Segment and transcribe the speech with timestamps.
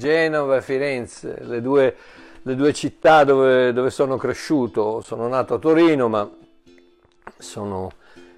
[0.00, 1.94] Genova e Firenze, le due,
[2.40, 5.02] le due città dove, dove, sono cresciuto.
[5.02, 6.28] Sono nato a Torino, ma
[7.36, 7.90] sono,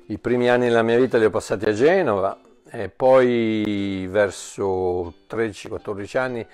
[0.07, 2.37] i primi anni della mia vita li ho passati a Genova
[2.69, 6.47] e poi verso 13-14 anni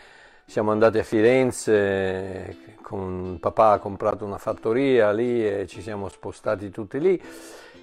[0.45, 6.71] siamo andati a Firenze, con papà ha comprato una fattoria lì e ci siamo spostati
[6.71, 7.23] tutti lì.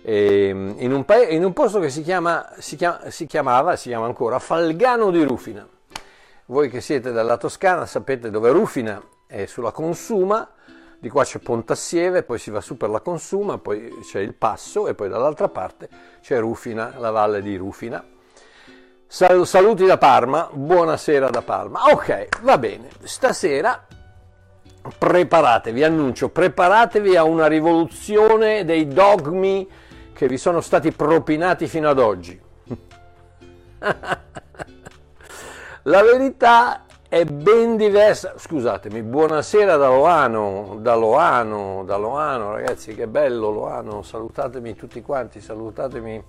[0.03, 4.05] In un, pa- in, un, posto che si, chiama, si, chiama, si chiamava, si chiama
[4.05, 5.67] ancora Falgano di Rufina.
[6.47, 10.47] Voi che siete dalla Toscana sapete dove Rufina è sulla Consuma,
[10.99, 14.87] di qua c'è Pontassieve, poi si va su per la Consuma, poi c'è il Passo
[14.87, 15.89] e poi dall'altra parte
[16.21, 18.05] c'è Rufina, la valle di Rufina.
[19.07, 21.85] Saluti da Parma, buonasera da Parma.
[21.91, 23.87] Ok, va bene, stasera
[24.99, 29.67] preparatevi, annuncio, preparatevi a una rivoluzione dei dogmi
[30.13, 32.39] che vi sono stati propinati fino ad oggi.
[35.87, 38.33] La verità è ben diversa.
[38.37, 44.01] Scusatemi, buonasera da Loano, da Loano, da Loano, ragazzi, che bello Loano.
[44.01, 46.23] Salutatemi tutti quanti, salutatemi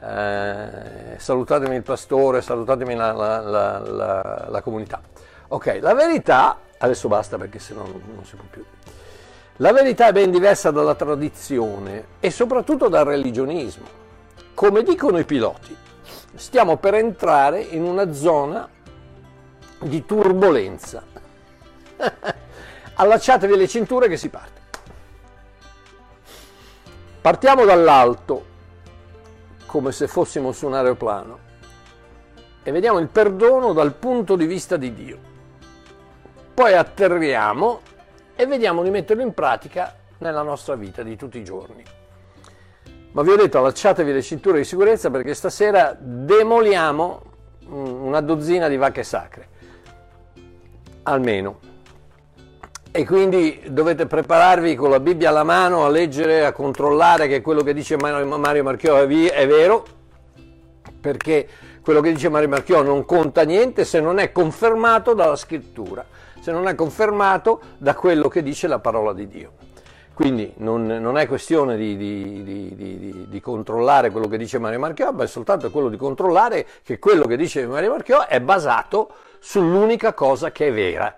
[0.00, 5.02] eh, salutatemi il pastore, salutatemi la, la, la, la, comunità.
[5.48, 8.64] Ok, la verità, adesso basta perché sennò non, non si può più.
[9.56, 13.84] La verità è ben diversa dalla tradizione e soprattutto dal religionismo.
[14.54, 15.76] Come dicono i piloti,
[16.34, 18.68] stiamo per entrare in una zona
[19.80, 21.02] di turbolenza.
[22.94, 24.60] Allacciatevi le cinture che si parte.
[27.20, 28.44] Partiamo dall'alto,
[29.66, 31.48] come se fossimo su un aeroplano
[32.62, 35.18] e vediamo il perdono dal punto di vista di Dio.
[36.54, 37.80] Poi atterriamo
[38.34, 41.82] e vediamo di metterlo in pratica nella nostra vita di tutti i giorni.
[43.12, 47.22] Ma vi ho detto, allacciatevi le cinture di sicurezza perché stasera demoliamo
[47.66, 49.48] una dozzina di vacche sacre,
[51.02, 51.58] almeno.
[52.92, 57.62] E quindi dovete prepararvi con la Bibbia alla mano a leggere, a controllare che quello
[57.62, 59.06] che dice Mario Marchiò è
[59.46, 59.84] vero,
[61.00, 61.48] perché
[61.82, 66.04] quello che dice Mario Marchiò non conta niente se non è confermato dalla scrittura,
[66.40, 69.52] se non è confermato da quello che dice la parola di Dio.
[70.20, 75.12] Quindi non, non è questione di, di, di, di, controllare quello che dice Mario Marchiò,
[75.12, 80.12] ma è soltanto quello di controllare che quello che dice Mario Marchiò è basato sull'unica
[80.12, 81.16] cosa che è vera,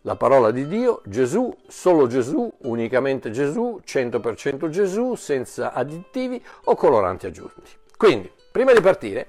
[0.00, 7.26] la parola di Dio, Gesù, solo Gesù, unicamente Gesù, 100% Gesù, senza additivi o coloranti
[7.26, 7.70] aggiunti.
[7.98, 9.26] Quindi, prima di partire,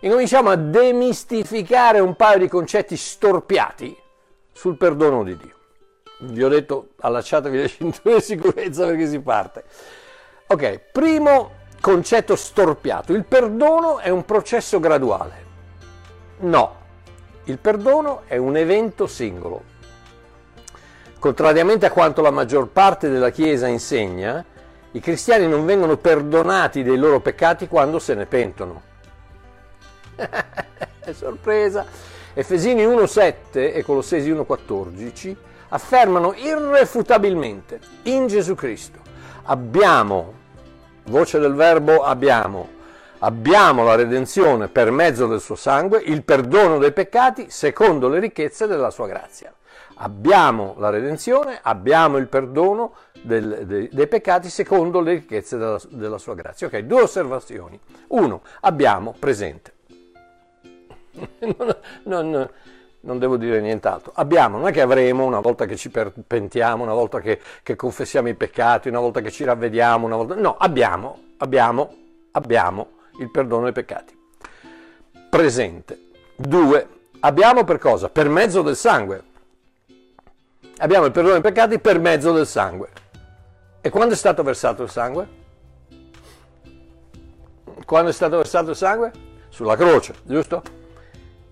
[0.00, 3.94] incominciamo a demistificare un paio di concetti storpiati
[4.50, 5.58] sul perdono di Dio.
[6.22, 9.64] Vi ho detto allacciatevi le cinture di sicurezza perché si parte.
[10.48, 13.14] Ok, primo concetto storpiato.
[13.14, 15.48] Il perdono è un processo graduale.
[16.40, 16.76] No,
[17.44, 19.62] il perdono è un evento singolo.
[21.18, 24.44] Contrariamente a quanto la maggior parte della Chiesa insegna,
[24.92, 28.82] i cristiani non vengono perdonati dei loro peccati quando se ne pentono.
[31.12, 31.86] Sorpresa!
[32.34, 35.36] Efesini 1,7 e Colossesi 1,14
[35.70, 38.98] affermano irrefutabilmente in Gesù Cristo
[39.44, 40.34] abbiamo,
[41.04, 42.68] voce del verbo abbiamo,
[43.18, 48.66] abbiamo la redenzione per mezzo del suo sangue, il perdono dei peccati secondo le ricchezze
[48.66, 49.52] della sua grazia
[50.02, 56.18] abbiamo la redenzione, abbiamo il perdono del, dei, dei, peccati secondo le ricchezze della, della,
[56.18, 56.66] sua grazia.
[56.66, 57.78] Ok, due osservazioni.
[58.08, 59.74] Uno, abbiamo presente.
[61.40, 62.50] non, non,
[63.00, 64.12] non, devo dire nient'altro.
[64.14, 65.90] Abbiamo, non è che avremo una volta che ci
[66.26, 70.34] pentiamo, una volta che, che confessiamo i peccati, una volta che ci ravvediamo, una volta...
[70.34, 71.94] No, abbiamo, abbiamo,
[72.32, 72.88] abbiamo
[73.18, 74.18] il perdono dei peccati.
[75.28, 76.08] Presente.
[76.36, 76.88] Due,
[77.20, 78.08] abbiamo per cosa?
[78.08, 79.28] Per mezzo del sangue
[80.80, 82.88] abbiamo il perdono dei peccati per mezzo del sangue.
[83.80, 85.38] E quando è stato versato il sangue?
[87.84, 89.12] Quando è stato versato il sangue?
[89.48, 90.62] Sulla croce, giusto?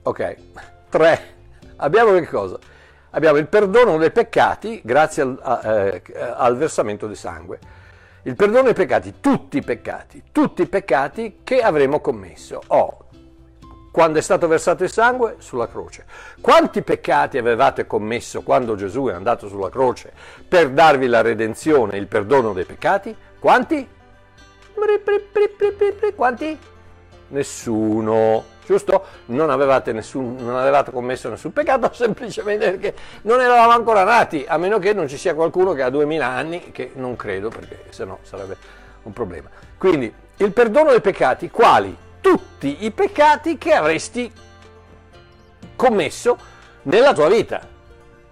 [0.03, 0.37] Ok.
[0.89, 1.37] Tre.
[1.79, 2.59] Abbiamo che cosa?
[3.11, 6.03] Abbiamo il perdono dei peccati grazie al, eh,
[6.37, 7.59] al versamento di sangue.
[8.23, 12.61] Il perdono dei peccati, tutti i peccati, tutti i peccati che avremo commesso.
[12.67, 13.07] Oh,
[13.91, 15.37] quando è stato versato il sangue?
[15.39, 16.05] Sulla croce.
[16.41, 20.13] Quanti peccati avevate commesso quando Gesù è andato sulla croce
[20.47, 23.17] per darvi la redenzione, il perdono dei peccati?
[23.39, 23.89] Quanti?
[26.15, 26.59] Quanti?
[27.29, 29.05] Nessuno, giusto?
[29.27, 34.59] Non avevate, nessun, non avevate commesso nessun peccato semplicemente perché non eravamo ancora nati, a
[34.59, 38.19] meno che non ci sia qualcuno che ha 2000 anni, che non credo perché sennò
[38.23, 38.57] sarebbe
[39.05, 39.49] un problema.
[39.79, 42.07] Quindi il perdono dei peccati, quali?
[42.21, 44.31] tutti i peccati che avresti
[45.77, 46.37] commesso
[46.83, 47.61] nella tua vita,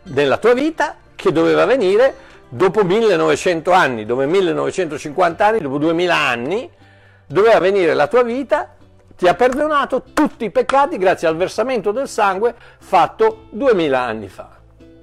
[0.02, 2.14] nella tua vita che doveva venire
[2.48, 6.70] dopo 1900 anni, dopo 1950 anni, dopo 2000 anni,
[7.26, 8.75] doveva venire la tua vita,
[9.16, 14.50] ti ha perdonato tutti i peccati grazie al versamento del sangue fatto 2000 anni fa.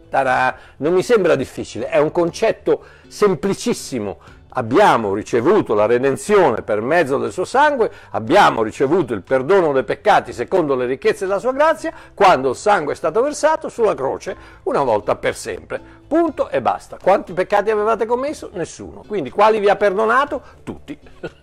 [0.07, 4.19] Tarà, non mi sembra difficile, è un concetto semplicissimo.
[4.55, 10.31] Abbiamo ricevuto la redenzione per mezzo del suo sangue, abbiamo ricevuto il perdono dei peccati
[10.31, 14.83] secondo le ricchezze della sua grazia, quando il sangue è stato versato sulla croce una
[14.83, 15.81] volta per sempre.
[16.07, 16.99] Punto e basta.
[17.01, 18.51] Quanti peccati avevate commesso?
[18.53, 19.03] Nessuno.
[19.07, 20.39] Quindi quali vi ha perdonato?
[20.61, 20.99] Tutti.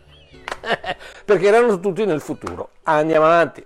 [1.24, 2.70] Perché erano tutti nel futuro.
[2.84, 3.64] Andiamo avanti.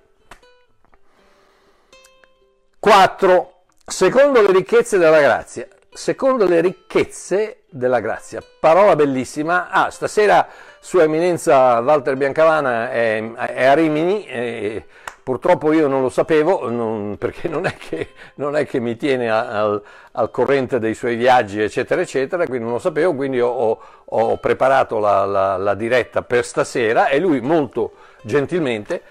[2.79, 3.53] 4.
[3.87, 5.67] Secondo le ricchezze della grazia.
[5.93, 8.43] Secondo le ricchezze della grazia.
[8.61, 9.71] Parola bellissima.
[9.71, 10.47] Ah, stasera
[10.81, 14.27] Sua Eminenza Walter Biancavana è, è a Rimini.
[14.27, 14.87] E
[15.25, 19.31] purtroppo io non lo sapevo non, perché non è che, non è che mi tiene
[19.31, 19.83] al,
[20.13, 22.47] al, corrente dei suoi viaggi, eccetera, eccetera.
[22.47, 23.15] Quindi non lo sapevo.
[23.15, 29.03] Quindi ho, ho preparato la, la, la diretta per stasera e lui molto gentilmente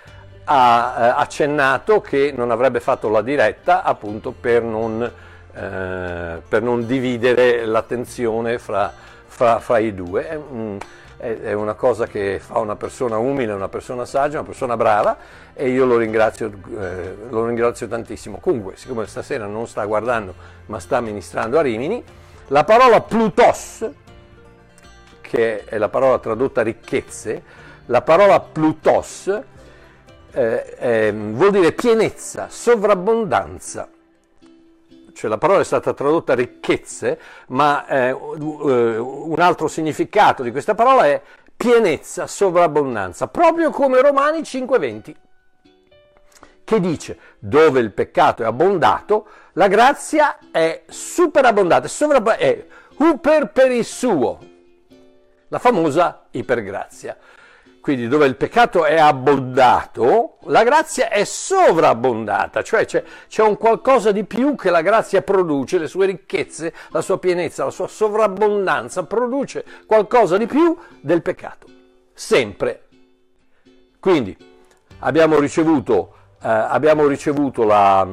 [0.46, 6.86] ha eh, accennato che non avrebbe fatto la diretta appunto per non, eh, per non
[6.86, 8.94] dividere l'attenzione fra,
[9.26, 10.42] fra, fra i due.
[10.50, 10.78] Un,
[11.24, 15.18] è, una cosa che fa una persona umile, una persona saggia, una persona brava
[15.54, 18.40] e io lo ringrazio, eh, lo ringrazio tantissimo.
[18.40, 20.34] Comunque, siccome stasera non sta guardando
[20.66, 22.04] ma sta ministrando a Rimini,
[22.48, 23.90] la parola Plutos,
[25.22, 27.44] che è la parola tradotta ricchezze,
[27.86, 29.28] la parola Plutos
[30.32, 33.88] eh, eh, vuol dire pienezza, sovrabbondanza.
[35.14, 41.06] Cioè la parola è stata tradotta ricchezze, ma eh, un altro significato di questa parola
[41.06, 41.22] è
[41.56, 45.16] pienezza, sovrabbondanza, proprio come Romani 5:20,
[46.64, 51.88] che dice dove il peccato è abbondato, la grazia è superabbondata,
[52.38, 52.66] è
[52.98, 54.40] uper per il suo,
[55.48, 57.18] la famosa ipergrazia.
[57.84, 64.14] Quindi dove il peccato è abbondato, la grazia è sovrabbondata, cioè c'è, c'è, un qualcosa
[64.14, 69.04] di più che la grazia produce, le sue ricchezze, la sua pienezza, la sua sovrabbondanza
[69.04, 71.68] produce qualcosa di più del peccato,
[72.14, 72.84] sempre.
[74.00, 74.38] Quindi
[75.00, 78.08] abbiamo ricevuto, eh, abbiamo ricevuto la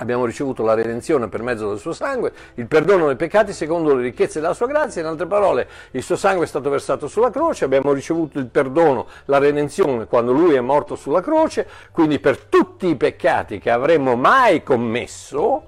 [0.00, 4.02] Abbiamo ricevuto la redenzione per mezzo del suo sangue, il perdono dei peccati secondo le
[4.02, 7.66] ricchezze della sua grazia, in altre parole il suo sangue è stato versato sulla croce,
[7.66, 12.86] abbiamo ricevuto il perdono, la redenzione quando lui è morto sulla croce, quindi per tutti
[12.86, 15.64] i peccati che avremmo mai commesso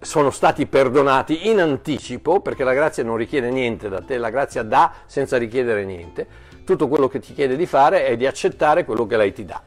[0.00, 4.64] sono stati perdonati in anticipo, perché la grazia non richiede niente da te, la grazia
[4.64, 6.26] dà senza richiedere niente,
[6.64, 9.62] tutto quello che ti chiede di fare è di accettare quello che lei ti dà.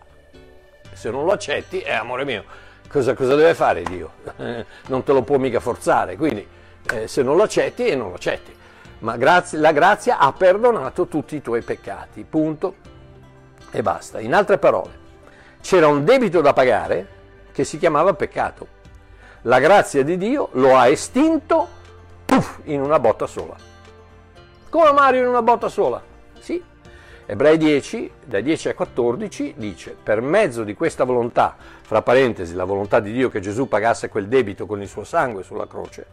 [0.92, 4.12] Se non lo accetti, è amore mio cosa, cosa deve fare Dio?
[4.88, 6.46] non te lo può mica forzare, quindi
[6.91, 8.56] eh, se non lo accetti e non lo accetti.
[9.00, 12.75] Ma grazie, la grazia ha perdonato tutti i tuoi peccati, punto
[13.70, 14.20] e basta.
[14.20, 15.06] In altre parole,
[15.62, 17.08] c'era un debito da pagare
[17.51, 18.75] che si chiamava peccato.
[19.41, 21.67] La grazia di Dio lo ha estinto
[22.25, 23.56] puff, in una botta sola.
[24.70, 26.01] Come Mario in una botta sola?
[26.39, 26.62] Sì,
[27.29, 32.63] Ebrei 10, dai 10 ai 14, dice, per mezzo di questa volontà, fra parentesi, la
[32.63, 36.05] volontà di Dio che Gesù pagasse quel debito con il suo sangue sulla croce,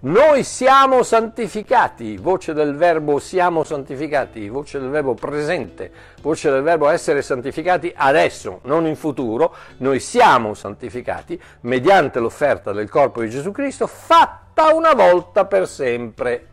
[0.00, 5.90] noi siamo santificati, voce del verbo siamo santificati, voce del verbo presente,
[6.20, 12.90] voce del verbo essere santificati adesso, non in futuro, noi siamo santificati mediante l'offerta del
[12.90, 16.48] corpo di Gesù Cristo fatta una volta per sempre.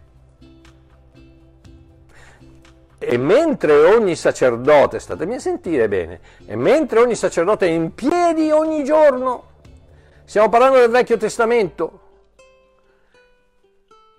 [2.99, 8.49] E mentre ogni sacerdote, statemi a sentire bene, e mentre ogni sacerdote è in piedi
[8.49, 9.43] ogni giorno,
[10.25, 11.99] stiamo parlando del Vecchio Testamento,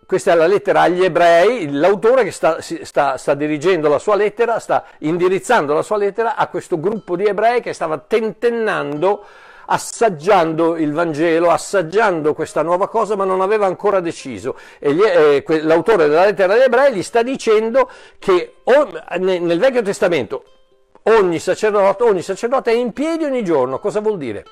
[0.07, 4.59] questa è la lettera agli ebrei, l'autore che sta, sta, sta, dirigendo la sua lettera,
[4.59, 9.23] sta indirizzando la sua lettera a questo gruppo di ebrei che stava tentennando
[9.71, 14.57] assaggiando il Vangelo, assaggiando questa nuova cosa, ma non aveva ancora deciso.
[14.79, 19.83] E gli, eh, l'autore della lettera agli ebrei gli sta dicendo che on, nel Vecchio
[19.83, 20.45] Testamento
[21.03, 23.79] ogni sacerdote, ogni sacerdote è in piedi ogni giorno.
[23.79, 24.45] Cosa vuol dire?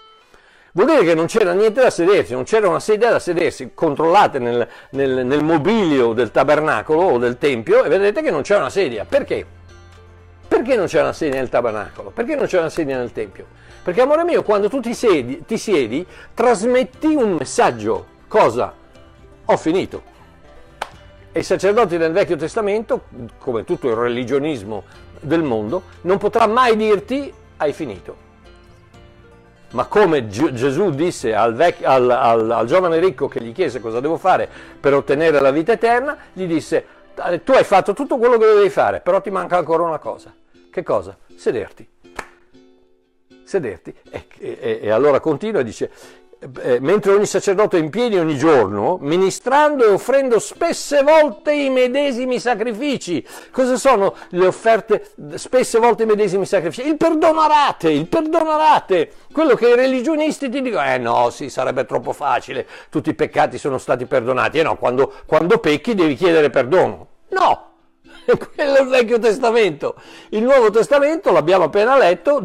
[0.73, 4.39] Vuol dire che non c'era niente da sedersi, non c'era una sedia da sedersi, controllate
[4.39, 8.69] nel, nel, nel mobilio del tabernacolo o del tempio e vedete che non c'è una
[8.69, 9.07] sedia.
[9.09, 9.47] Perché?
[10.47, 12.11] Perché non c'è una sedia nel tabernacolo?
[12.11, 13.47] Perché non c'è una sedia nel tempio?
[13.87, 18.05] Perché amore mio, quando tu ti siedi, ti siedi, trasmetti un messaggio.
[18.26, 18.75] Cosa?
[19.45, 20.02] Ho finito.
[21.31, 23.02] E i sacerdoti del Vecchio Testamento,
[23.38, 24.83] come tutto il religionismo
[25.21, 28.16] del mondo, non potrà mai dirti hai finito.
[29.71, 34.00] ma come Gesù disse al, vec- al, al, al, giovane ricco che gli chiese cosa
[34.00, 34.49] devo fare
[34.81, 36.85] per ottenere la vita eterna, gli disse,
[37.45, 40.35] tu hai fatto tutto quello che dovevi fare, però ti manca ancora una cosa.
[40.73, 41.16] Che cosa?
[41.37, 41.88] Sederti.
[43.47, 43.95] Sederti.
[44.11, 45.91] E, e, e allora continua e dice,
[46.61, 51.71] eh, mentre ogni sacerdote è in piedi ogni giorno, ministrando e offrendo spesse volte i
[51.71, 53.25] medesimi sacrifici.
[53.50, 56.87] Cosa sono le offerte spesse volte i medesimi sacrifici?
[56.87, 58.25] Il perdono a rate, il perdono.
[59.33, 63.59] Quello che i religionisti ti dicono, eh no, sì, sarebbe troppo facile, tutti i peccati
[63.59, 64.59] sono stati perdonati.
[64.59, 67.07] Eh no, quando, quando pecchi devi chiedere perdono.
[67.29, 67.75] No,
[68.54, 69.95] quello è il Vecchio Testamento.
[70.30, 72.42] Il Nuovo Testamento l'abbiamo appena letto,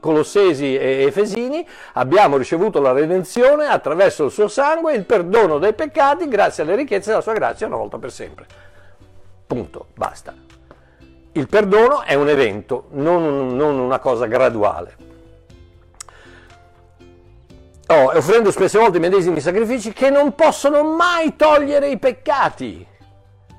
[0.00, 6.28] Colossesi e Efesini, abbiamo ricevuto la redenzione attraverso il suo sangue, il perdono dei peccati,
[6.28, 8.46] grazie alle ricchezze della sua grazia una volta per sempre.
[9.46, 10.34] Punto, basta.
[11.32, 14.96] Il perdono è un evento, non, non una cosa graduale.
[17.86, 22.86] Oh, offrendo spesse volte i medesimi sacrifici che non possono mai togliere i peccati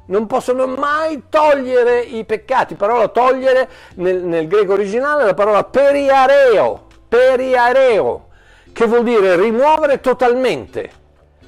[0.05, 2.75] non possono mai togliere i peccati.
[2.75, 8.27] Parola togliere nel, nel greco originale è la parola periareo, periareo,
[8.71, 11.01] che vuol dire rimuovere totalmente.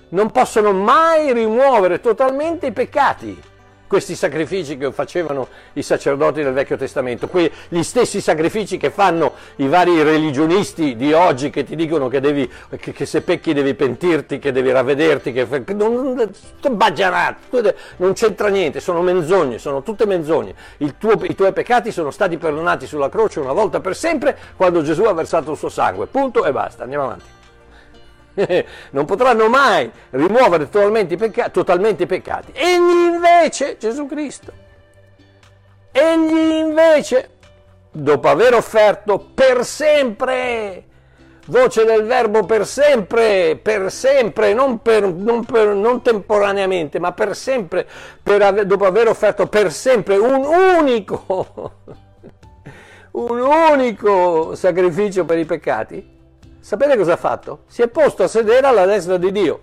[0.10, 3.54] Non possono mai rimuovere totalmente i peccati
[3.88, 7.30] questi sacrifici che facevano i sacerdoti del Vecchio Testamento,
[7.68, 12.50] gli stessi sacrifici che fanno i vari religionisti di oggi che ti dicono che, devi,
[12.80, 16.32] che, che se pecchi devi pentirti, che devi ravvederti, che non,
[17.98, 20.54] non c'entra niente, sono menzogne, sono tutte menzogne.
[20.98, 25.04] Tuo, I tuoi peccati sono stati perdonati sulla croce una volta per sempre quando Gesù
[25.04, 27.35] ha versato il suo sangue, punto e basta, andiamo avanti.
[28.92, 32.52] non potranno mai rimuovere totalmente i, pecca- totalmente i peccati.
[32.54, 34.52] Egli invece, Gesù Cristo,
[35.92, 37.30] egli invece,
[37.92, 40.84] dopo aver offerto per sempre,
[41.48, 47.36] voce del verbo per sempre, per sempre, non, per, non, per, non temporaneamente, ma per
[47.36, 47.88] sempre,
[48.22, 51.72] per ave- dopo aver offerto per sempre un unico,
[53.12, 56.15] un unico sacrificio per i peccati,
[56.66, 57.66] Sapete cosa ha fatto?
[57.68, 59.60] Si è posto a sedere alla destra di Dio.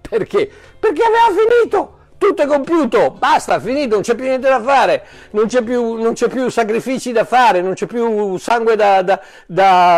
[0.00, 0.50] Perché?
[0.80, 5.46] Perché aveva finito tutto è compiuto, basta, finito, non c'è più niente da fare, non
[5.46, 9.20] c'è più, non c'è più sacrifici da fare, non c'è più sangue da, da,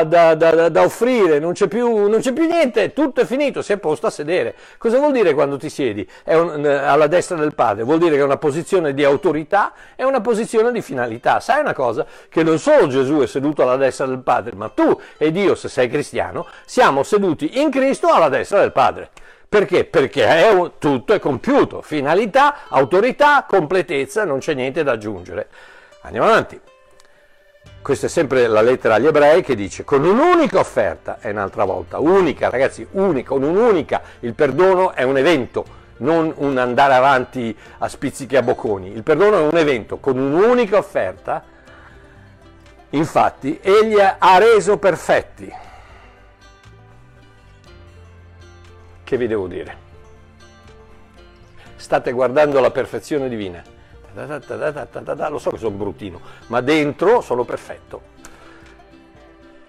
[0.05, 3.77] da, da offrire, non c'è, più, non c'è, più, niente, tutto è finito, si è
[3.79, 4.55] posto a sedere.
[4.79, 7.85] Cosa vuol dire quando ti siedi un, alla destra del Padre?
[7.85, 11.41] Vuol dire che è una posizione di autorità e una posizione di finalità.
[11.41, 12.07] Sai una cosa?
[12.29, 15.69] Che non solo Gesù è seduto alla destra del Padre, ma tu ed io, se
[15.69, 19.11] sei cristiano, siamo seduti in Cristo alla destra del Padre.
[19.49, 19.87] Perché?
[19.87, 25.49] Perché è un, tutto è compiuto, finalità, autorità, completezza, non c'è niente da aggiungere.
[26.02, 26.61] Andiamo avanti.
[27.81, 31.99] Questa è sempre la lettera agli ebrei che dice con un'unica offerta, è un'altra volta,
[31.99, 35.64] unica, ragazzi, unica, con un'unica, il perdono è un evento,
[35.99, 40.76] non un andare avanti a spizzichi a bocconi, il perdono è un evento, con un'unica
[40.76, 41.43] offerta,
[42.90, 45.50] infatti, egli ha reso perfetti
[49.09, 49.77] Che vi devo dire?
[51.77, 53.65] State guardando la perfezione divina.
[54.12, 58.03] Lo so che sono bruttino, ma dentro sono perfetto.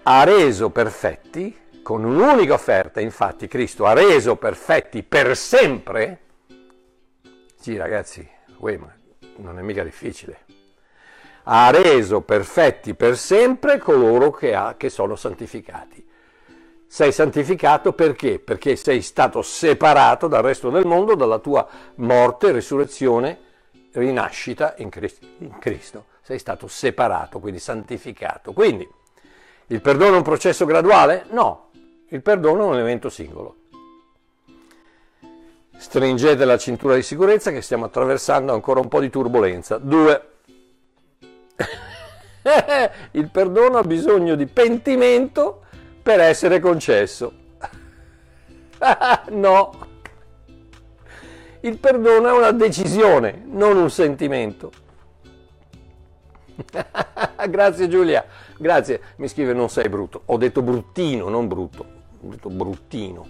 [0.02, 6.20] Ha reso perfetti con un'unica offerta, infatti Cristo ha reso perfetti per sempre.
[7.58, 8.28] Sì ragazzi,
[8.58, 8.94] uè, ma
[9.36, 10.40] non è mica difficile.
[11.44, 16.08] Ha reso perfetti per sempre coloro che, ha, che sono santificati
[16.92, 18.40] sei santificato perché?
[18.40, 23.38] Perché sei stato separato dal resto del mondo dalla tua morte, risurrezione,
[23.92, 26.06] rinascita in Cristo.
[26.20, 28.52] Sei stato separato, quindi santificato.
[28.52, 28.88] Quindi
[29.68, 31.26] il perdono è un processo graduale?
[31.30, 31.70] No,
[32.08, 33.54] il perdono è un evento singolo.
[35.76, 39.78] Stringete la cintura di sicurezza che stiamo attraversando ancora un po' di turbolenza.
[39.78, 40.28] Due.
[43.12, 45.66] il perdono ha bisogno di pentimento
[46.10, 47.32] per essere concesso.
[49.30, 49.70] no,
[51.60, 54.72] il perdono è una decisione, non un sentimento.
[57.48, 58.24] grazie Giulia,
[58.58, 59.00] grazie.
[59.16, 60.22] Mi scrive non sei brutto.
[60.24, 61.86] Ho detto bruttino, non brutto.
[62.22, 63.28] Ho detto bruttino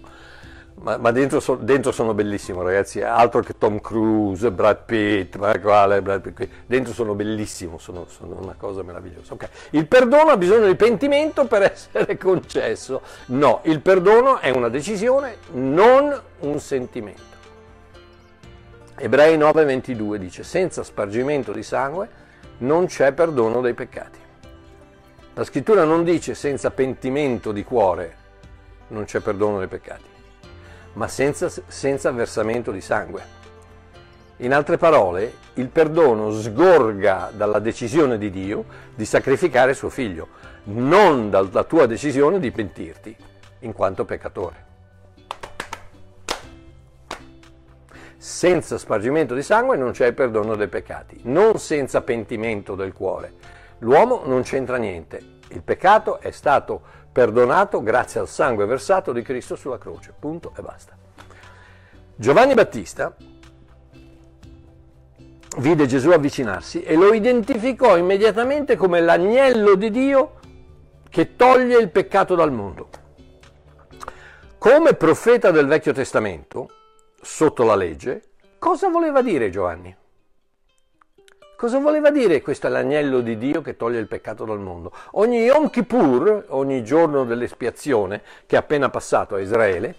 [0.82, 6.00] ma, ma dentro, so, dentro, sono bellissimo ragazzi, altro che Tom Cruise, Brad Pitt, quale,
[6.02, 9.34] Brad Pitt, dentro sono bellissimo, sono, sono, una cosa meravigliosa.
[9.34, 9.48] Okay.
[9.70, 15.36] Il perdono ha bisogno di pentimento per essere concesso, no, il perdono è una decisione,
[15.52, 17.28] non un sentimento.
[18.96, 22.08] Ebrei 9:22 dice, senza spargimento di sangue
[22.58, 24.18] non c'è perdono dei peccati.
[25.34, 28.16] La scrittura non dice senza pentimento di cuore
[28.88, 30.04] non c'è perdono dei peccati,
[30.94, 33.38] ma senza, senza versamento di sangue.
[34.38, 40.28] In altre parole, il perdono sgorga dalla decisione di Dio di sacrificare suo figlio,
[40.64, 43.14] non dalla tua decisione di pentirti
[43.60, 44.68] in quanto peccatore.
[48.16, 53.32] Senza spargimento di sangue non c'è il perdono dei peccati, non senza pentimento del cuore.
[53.78, 56.82] L'uomo non c'entra niente, il peccato è stato
[57.12, 60.96] perdonato grazie al sangue versato di Cristo sulla croce, punto e basta.
[62.14, 63.14] Giovanni Battista
[65.58, 70.38] vide Gesù avvicinarsi e lo identificò immediatamente come l'agnello di Dio
[71.08, 72.88] che toglie il peccato dal mondo.
[74.58, 76.68] Come profeta del Vecchio Testamento,
[77.20, 78.22] sotto la legge,
[78.58, 79.96] cosa voleva dire Giovanni?
[81.60, 84.92] Cosa voleva dire questo è l'agnello di Dio che toglie il peccato dal mondo?
[85.10, 89.94] Ogni Yom Kippur, ogni giorno dell'espiazione che è appena passato a Israele,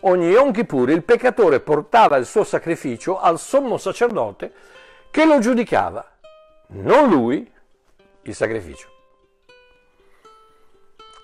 [0.00, 4.52] ogni Yom Kippur il peccatore portava il suo sacrificio al sommo sacerdote
[5.10, 6.06] che lo giudicava,
[6.72, 7.50] non lui,
[8.20, 8.88] il sacrificio.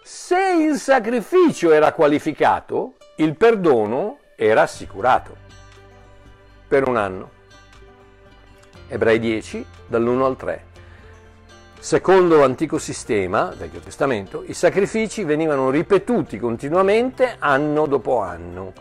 [0.03, 5.37] Se il sacrificio era qualificato, il perdono era assicurato
[6.67, 7.41] per un anno.
[8.93, 10.65] Ebrei 10, dall'1 al 3.
[11.79, 18.75] Secondo l'antico sistema, Vecchio Testamento, i sacrifici venivano ripetuti continuamente anno dopo anno.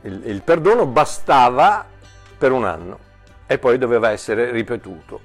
[0.00, 1.86] Il, il perdono bastava
[2.36, 2.98] per un anno
[3.46, 5.20] e poi doveva essere ripetuto.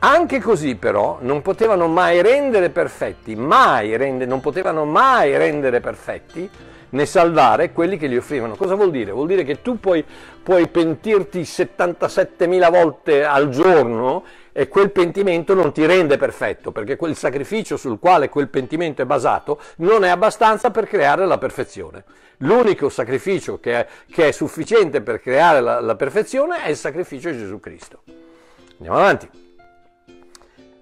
[0.00, 6.50] Anche così però non potevano mai rendere perfetti, mai rende, non potevano mai rendere perfetti
[6.90, 8.56] né salvare quelli che li offrivano.
[8.56, 9.10] Cosa vuol dire?
[9.12, 10.04] Vuol dire che tu puoi,
[10.42, 17.16] puoi pentirti 77.000 volte al giorno e quel pentimento non ti rende perfetto, perché quel
[17.16, 22.04] sacrificio sul quale quel pentimento è basato non è abbastanza per creare la perfezione.
[22.38, 27.30] L'unico sacrificio che è, che è sufficiente per creare la, la perfezione è il sacrificio
[27.30, 28.02] di Gesù Cristo.
[28.78, 29.28] Andiamo avanti.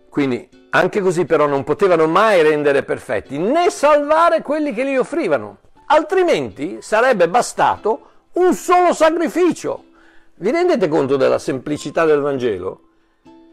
[0.09, 5.59] Quindi anche così però non potevano mai rendere perfetti né salvare quelli che li offrivano,
[5.89, 9.85] altrimenti sarebbe bastato un solo sacrificio.
[10.37, 12.83] Vi rendete conto della semplicità del Vangelo?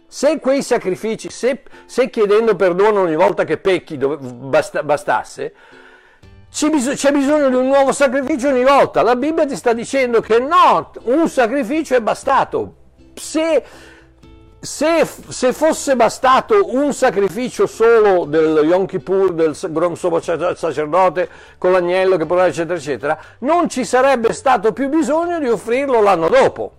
[0.08, 5.54] Se quei sacrifici, se, se chiedendo perdono ogni volta che pecchi bastasse,
[6.50, 9.02] c'è bisogno di un nuovo sacrificio ogni volta.
[9.02, 12.76] La Bibbia ti sta dicendo che no, un sacrificio è bastato.
[13.16, 13.64] Se,
[14.66, 22.18] se, se fosse bastato un sacrificio solo del Yom Kippur, del sommo sacerdote con l'agnello
[22.18, 26.72] che portava, eccetera, eccetera, non ci sarebbe stato più bisogno di offrirlo l'anno dopo.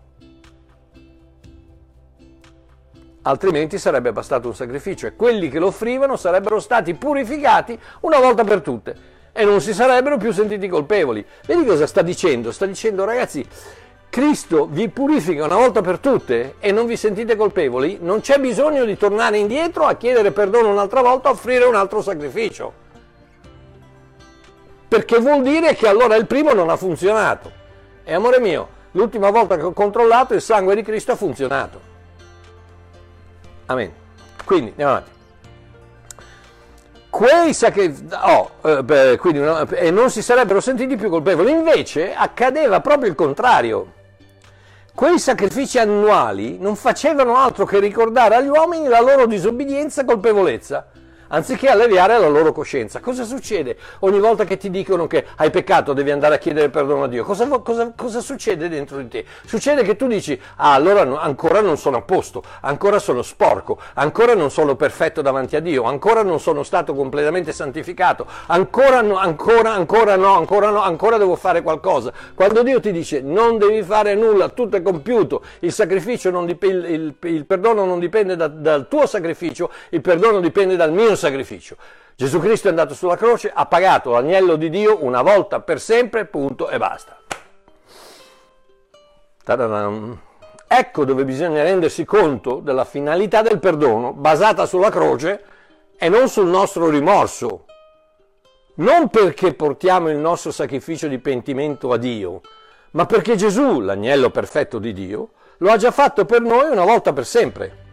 [3.27, 8.45] altrimenti sarebbe bastato un sacrificio e quelli che lo offrivano sarebbero stati purificati una volta
[8.45, 11.25] per tutte e non si sarebbero più sentiti colpevoli.
[11.45, 12.53] Vedi cosa sta dicendo?
[12.53, 13.47] Sta dicendo ragazzi,
[14.17, 18.87] Cristo vi purifica una volta per tutte e non vi sentite colpevoli, non c'è bisogno
[18.87, 22.73] di tornare indietro a chiedere perdono un'altra volta, a offrire un altro sacrificio.
[24.89, 27.53] Perché vuol dire che allora il primo non ha funzionato.
[28.05, 31.79] E amore mio, l'ultima volta che ho controllato il sangue di Cristo ha funzionato.
[33.67, 33.93] Amen.
[34.47, 35.11] Quindi andiamo avanti
[37.11, 39.19] quei sacrifici, oh, eh,
[39.73, 41.51] e non si sarebbero sentiti più colpevoli.
[41.51, 43.96] Invece accadeva proprio il contrario.
[44.97, 50.87] Quei sacrifici annuali non facevano altro che ricordare agli uomini la loro disobbedienza e colpevolezza
[51.29, 53.01] anziché alleviare la loro coscienza.
[53.01, 57.05] Cosa succede ogni volta che ti dicono che hai peccato, devi andare a chiedere perdono
[57.05, 57.25] a Dio?
[57.25, 59.25] Cosa, cosa, cosa succede dentro di te?
[59.45, 63.79] Succede che tu dici, ah, allora no, ancora non sono a posto, ancora sono sporco,
[63.95, 69.17] ancora non sono perfetto davanti a Dio, ancora non sono stato completamente santificato, ancora no,
[69.17, 72.13] ancora, ancora no, ancora no, ancora devo fare qualcosa.
[72.35, 76.89] Quando Dio ti dice non devi fare nulla, tutto è compiuto, il sacrificio non dipende,
[76.89, 81.77] il, il perdono non dipende da, dal tuo sacrificio, il perdono dipende dal mio sacrificio.
[82.15, 86.25] Gesù Cristo è andato sulla croce, ha pagato l'agnello di Dio una volta per sempre,
[86.25, 87.19] punto e basta.
[89.45, 90.21] Ta-da-dam.
[90.69, 95.45] Ecco dove bisogna rendersi conto della finalità del perdono basata sulla croce
[95.97, 97.67] e non sul nostro rimorso.
[98.77, 102.41] Non perché portiamo il nostro sacrificio di pentimento a Dio,
[102.93, 107.13] ma perché Gesù, l'agnello perfetto di Dio, lo ha già fatto per noi una volta
[107.13, 107.85] per sempre.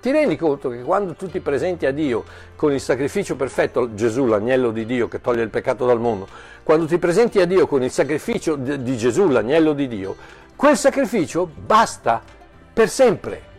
[0.00, 2.24] Ti rendi conto che quando tu ti presenti a Dio
[2.56, 6.26] con il sacrificio perfetto, Gesù, l'agnello di Dio che toglie il peccato dal mondo,
[6.62, 10.16] quando ti presenti a Dio con il sacrificio di Gesù, l'agnello di Dio,
[10.56, 12.22] quel sacrificio basta
[12.72, 13.49] per sempre.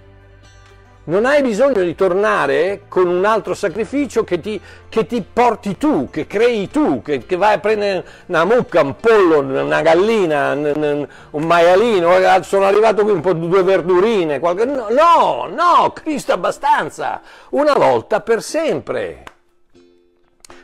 [1.04, 6.12] Non hai bisogno di tornare con un altro sacrificio che ti, che ti porti tu,
[6.12, 11.08] che crei tu, che, che, vai a prendere una mucca, un pollo, una gallina, un,
[11.32, 14.66] un maialino, eh, sono arrivato qui un po' due verdurine, qualche...
[14.66, 19.24] no, no, no, Cristo abbastanza, una volta per sempre.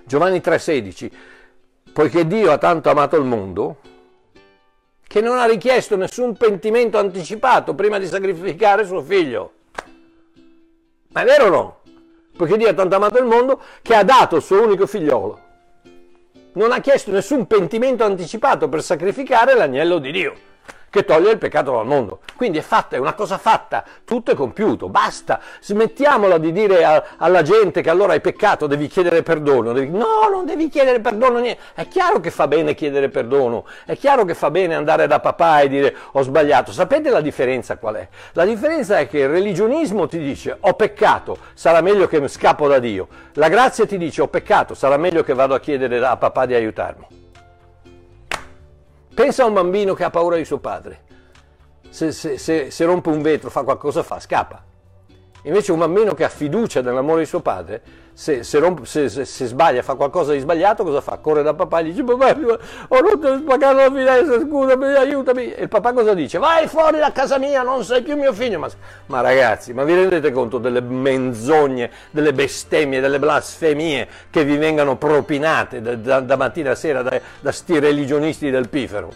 [0.04, 1.12] Giovanni 3,16,
[1.92, 3.78] poiché Dio ha tanto amato il mondo,
[5.02, 9.54] che non ha richiesto nessun pentimento anticipato prima di sacrificare suo figlio.
[11.18, 11.78] Ma è vero o no?
[12.38, 15.40] Perché Dio ha tanto amato il mondo che ha dato il suo unico figliolo.
[16.54, 20.34] Non ha chiesto nessun pentimento anticipato per sacrificare l'agnello di Dio
[20.90, 22.20] che toglie il peccato dal mondo.
[22.36, 25.40] Quindi è fatta, è una cosa fatta, tutto è compiuto, basta.
[25.62, 29.74] Smettiamola di dire a, alla gente che allora hai peccato, devi chiedere perdono.
[29.74, 31.40] Devi, no, non devi chiedere perdono.
[31.40, 31.62] Niente.
[31.74, 35.62] È chiaro che fa bene chiedere perdono, è chiaro che fa bene andare da papà
[35.62, 36.72] e dire ho sbagliato.
[36.72, 38.08] Sapete la differenza qual è?
[38.34, 42.80] La differenza è che il religionismo ti dice ho peccato, sarà meglio che scappo da
[42.80, 43.08] Dio.
[43.34, 46.54] La grazia ti dice ho peccato, sarà meglio che vado a chiedere a papà di
[46.54, 47.17] aiutarmi.
[49.18, 51.00] Pensa a un bambino che ha paura di suo padre.
[51.90, 54.64] Se, se, se, se rompe un vetro, fa qualcosa, fa, scappa.
[55.42, 57.82] Invece un bambino che ha fiducia nell'amore di suo padre,
[58.18, 61.18] se, rompe, se, sbaglia, fa qualcosa di sbagliato, cosa fa?
[61.18, 62.36] Corre da papà e gli dice, papà,
[62.88, 65.54] ho rotto il spagato la finestra, scusami, aiutami.
[65.54, 66.40] E il papà cosa dice?
[66.40, 68.58] Vai fuori da casa mia, non sei più mio figlio.
[68.58, 68.68] Ma,
[69.06, 74.96] ma ragazzi, ma vi rendete conto delle menzogne, delle bestemmie, delle blasfemie che vi vengano
[74.96, 79.12] propinate da, da, da mattina a sera da, da sti religionisti del pifero,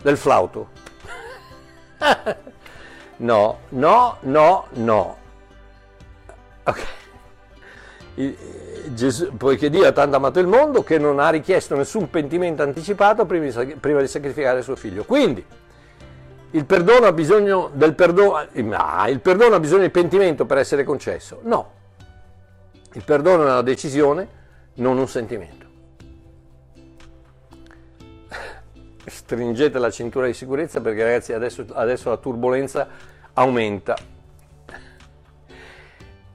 [0.00, 0.68] del flauto?
[3.14, 5.16] No, no, no, no.
[6.64, 7.01] Ok.
[8.14, 13.24] Gesù, poiché Dio ha tanto amato il mondo che non ha richiesto nessun pentimento anticipato
[13.24, 15.04] prima di, prima di sacrificare suo figlio.
[15.04, 15.44] Quindi
[16.54, 20.84] il perdono ha bisogno del perdono, ah, il perdono ha bisogno di pentimento per essere
[20.84, 21.40] concesso.
[21.44, 21.70] No,
[22.92, 24.28] il perdono è una decisione,
[24.74, 25.66] non un sentimento.
[29.06, 32.86] Stringete la cintura di sicurezza perché ragazzi adesso, adesso la turbolenza
[33.32, 33.96] aumenta.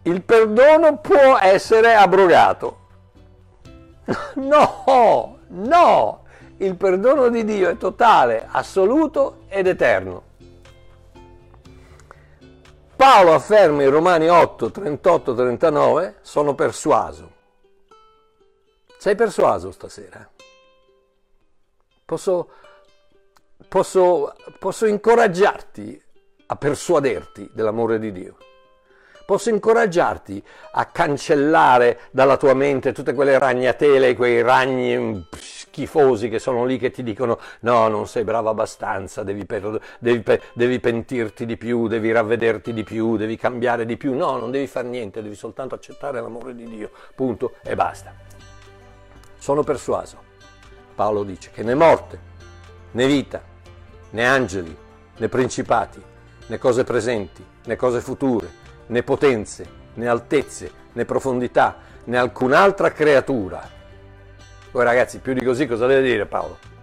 [0.07, 2.85] Il perdono può essere abrogato.
[4.35, 6.23] No, no,
[6.57, 10.23] il perdono di Dio è totale, assoluto ed eterno.
[12.95, 17.31] Paolo afferma in Romani 8, 38, 39, sono persuaso.
[18.97, 20.25] Sei persuaso stasera?
[22.05, 22.49] Posso,
[23.67, 26.01] posso, posso incoraggiarti
[26.45, 28.37] a persuaderti dell'amore di Dio.
[29.27, 36.63] Posso incoraggiarti a cancellare dalla tua mente tutte quelle ragnatele, quei ragni schifosi che sono
[36.63, 41.57] lì che ti dicono no, non sei bravo abbastanza, devi, per, devi, devi pentirti di
[41.57, 44.15] più, devi ravvederti di più, devi cambiare di più.
[44.15, 48.13] No, non devi fare niente, devi soltanto accettare l'amore di Dio, punto e basta.
[49.37, 50.23] Sono persuaso,
[50.95, 52.17] Paolo dice, che né morte,
[52.91, 53.43] né vita,
[54.11, 54.73] né angeli,
[55.17, 56.01] né principati,
[56.45, 63.61] né cose presenti, né cose future, né potenze, né altezze, né profondità, né alcun'altra creatura.
[64.71, 66.76] Poi ragazzi, più di così cosa deve dire Paolo?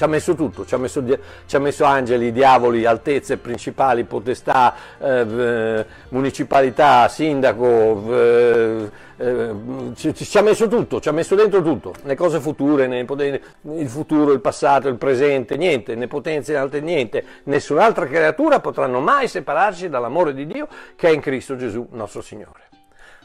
[0.00, 1.04] Ci ha messo tutto, ci ha messo,
[1.44, 9.54] ci ha messo angeli, diavoli, altezze, principali, potestà, eh, municipalità, sindaco, eh, eh,
[9.96, 13.88] ci, ci, ha messo tutto, ci ha messo dentro tutto, le cose future, ne, il
[13.90, 17.22] futuro, il passato, il presente, niente, né potenze, né altre, niente.
[17.42, 22.70] Nessun'altra creatura potranno mai separarci dall'amore di Dio che è in Cristo Gesù nostro Signore.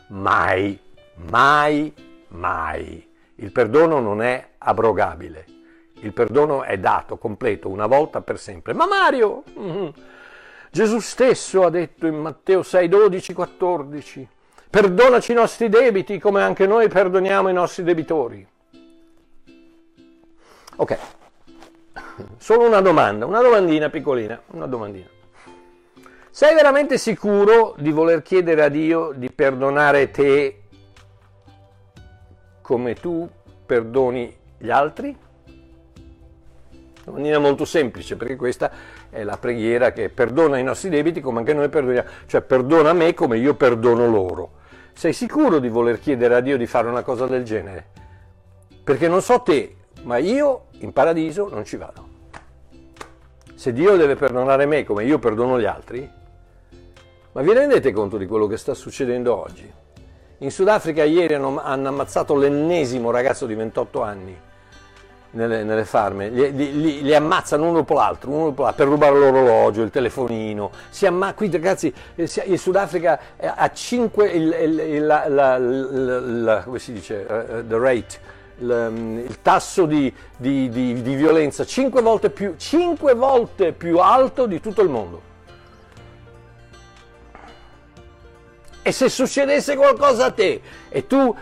[0.08, 0.78] Mai,
[1.30, 1.94] mai,
[2.28, 3.10] mai.
[3.36, 5.55] Il perdono non è abrogabile
[6.06, 8.74] il perdono è dato completo una volta per sempre.
[8.74, 9.88] Ma Mario, mm,
[10.72, 14.28] Gesù stesso ha detto in Matteo 6, 12, 14,
[14.70, 18.48] perdonaci i nostri debiti come anche noi perdoniamo i nostri debitori.
[20.78, 20.98] Ok,
[22.38, 25.08] solo una domanda, una domandina piccolina, una domandina.
[26.30, 30.60] Sei veramente sicuro di voler chiedere a Dio di perdonare te
[32.62, 33.28] come tu
[33.66, 35.16] perdoni gli altri?
[37.06, 38.72] Una maniera molto semplice, perché questa
[39.12, 43.14] è la preghiera che perdona i nostri debiti come anche noi perdoniamo, cioè perdona me
[43.14, 44.52] come io perdono loro.
[44.94, 47.86] Sei sicuro di voler chiedere a Dio di fare una cosa del genere?
[48.84, 52.14] Perché non so te, ma io in paradiso non ci vado.
[53.54, 56.10] Se Dio deve perdonare me come io perdono gli altri,
[57.34, 59.72] ma vi rendete conto di quello che sta succedendo oggi?
[60.40, 64.38] In Sudafrica ieri hanno, hanno ammazzato l'ennesimo ragazzo di 28 anni
[65.36, 69.20] nelle, nelle farme, li, li, li, ammazzano uno dopo l'altro, uno dopo l'altro, per rubare
[69.20, 70.72] l'orologio, il telefonino.
[70.90, 76.80] Si amma- qui ragazzi, eh, il Sudafrica ha 5, il, il, la, la, la, come
[76.80, 78.20] si dice, uh, the rate,
[78.60, 84.00] il, mm, il tasso di, di, di, di violenza 5 volte, più, 5 volte più
[84.00, 85.34] alto di tutto il mondo.
[88.82, 91.36] E se succedesse qualcosa a te e tu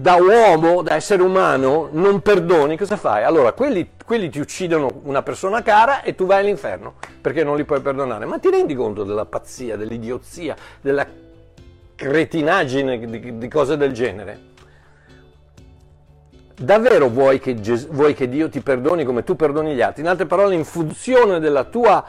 [0.00, 3.24] da uomo, da essere umano, non perdoni, cosa fai?
[3.24, 7.64] Allora, quelli, quelli, ti uccidono una persona cara e tu vai all'inferno perché non li
[7.64, 8.26] puoi perdonare.
[8.26, 11.06] Ma ti rendi conto della pazzia, dell'idiozia, della
[11.94, 14.54] cretinaggine di, di cose del genere?
[16.58, 17.54] Davvero vuoi che,
[17.90, 20.02] vuoi che, Dio ti perdoni come tu perdoni gli altri?
[20.02, 22.04] In altre parole, in funzione della tua,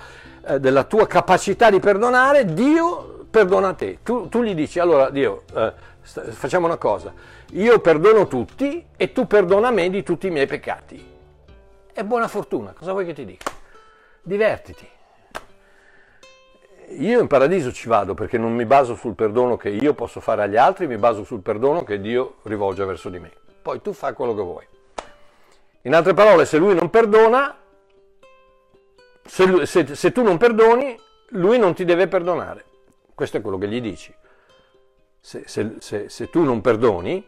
[0.45, 3.99] eh, della tua capacità di perdonare, Dio perdona te.
[4.03, 9.11] Tu, tu gli dici, allora Dio, eh, st- facciamo una cosa io perdono tutti e
[9.11, 11.15] tu perdona me di tutti i miei peccati.
[11.93, 13.51] È buona fortuna, cosa vuoi che ti dica?
[14.21, 14.87] Divertiti.
[16.89, 20.43] Io in paradiso ci vado perché non mi baso sul perdono che io posso fare
[20.43, 23.31] agli altri, mi baso sul perdono che Dio rivolge verso di me.
[23.61, 24.67] Poi tu fai quello che vuoi.
[25.81, 27.57] In altre parole, se lui non perdona,
[29.23, 30.97] se, se, se tu non perdoni,
[31.29, 32.65] lui non ti deve perdonare.
[33.13, 34.13] Questo è quello che gli dici.
[35.19, 37.25] Se, se, se tu non perdoni,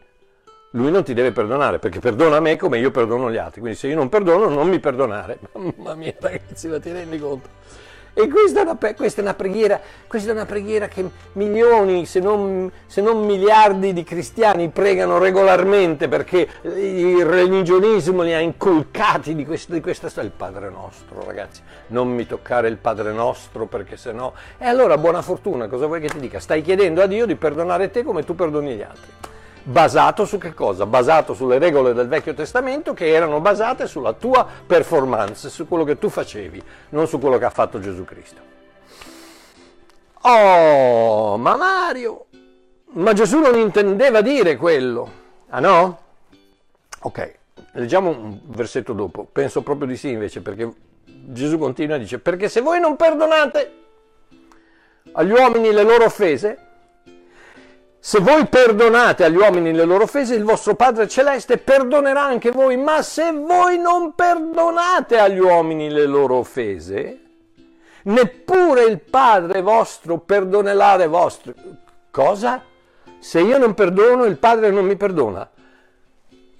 [0.72, 3.60] lui non ti deve perdonare perché perdona me come io perdono gli altri.
[3.60, 5.38] Quindi se io non perdono, non mi perdonare.
[5.54, 7.48] Mamma mia, ragazzi, ma ti rendi conto?
[8.12, 13.00] E questa è, una, questa, è questa è una preghiera che milioni, se non, se
[13.00, 19.80] non, miliardi di cristiani pregano regolarmente perché il religionismo li ha inculcati di, questo, di
[19.80, 20.28] questa storia.
[20.28, 24.34] Il Padre nostro, ragazzi, non mi toccare il Padre nostro perché se no...
[24.58, 26.40] E allora buona fortuna, cosa vuoi che ti dica?
[26.40, 29.10] Stai chiedendo a Dio di perdonare te come tu perdoni gli altri
[29.62, 30.86] basato su che cosa?
[30.86, 35.98] Basato sulle regole del Vecchio Testamento che erano basate sulla tua performance, su quello che
[35.98, 38.40] tu facevi, non su quello che ha fatto Gesù Cristo.
[40.22, 42.26] Oh, ma Mario,
[42.92, 45.18] ma Gesù non intendeva dire quello.
[45.48, 45.98] Ah no?
[47.02, 47.34] Ok,
[47.72, 50.70] leggiamo un versetto dopo, penso proprio di sì invece, perché
[51.04, 53.74] Gesù continua e dice, perché se voi non perdonate
[55.12, 56.66] agli uomini le loro offese,
[58.02, 62.78] se voi perdonate agli uomini le loro offese, il vostro Padre Celeste perdonerà anche voi,
[62.78, 67.20] ma se voi non perdonate agli uomini le loro offese,
[68.04, 71.54] neppure il Padre vostro perdonerà le vostre.
[72.10, 72.64] Cosa?
[73.18, 75.46] Se io non perdono, il Padre non mi perdona.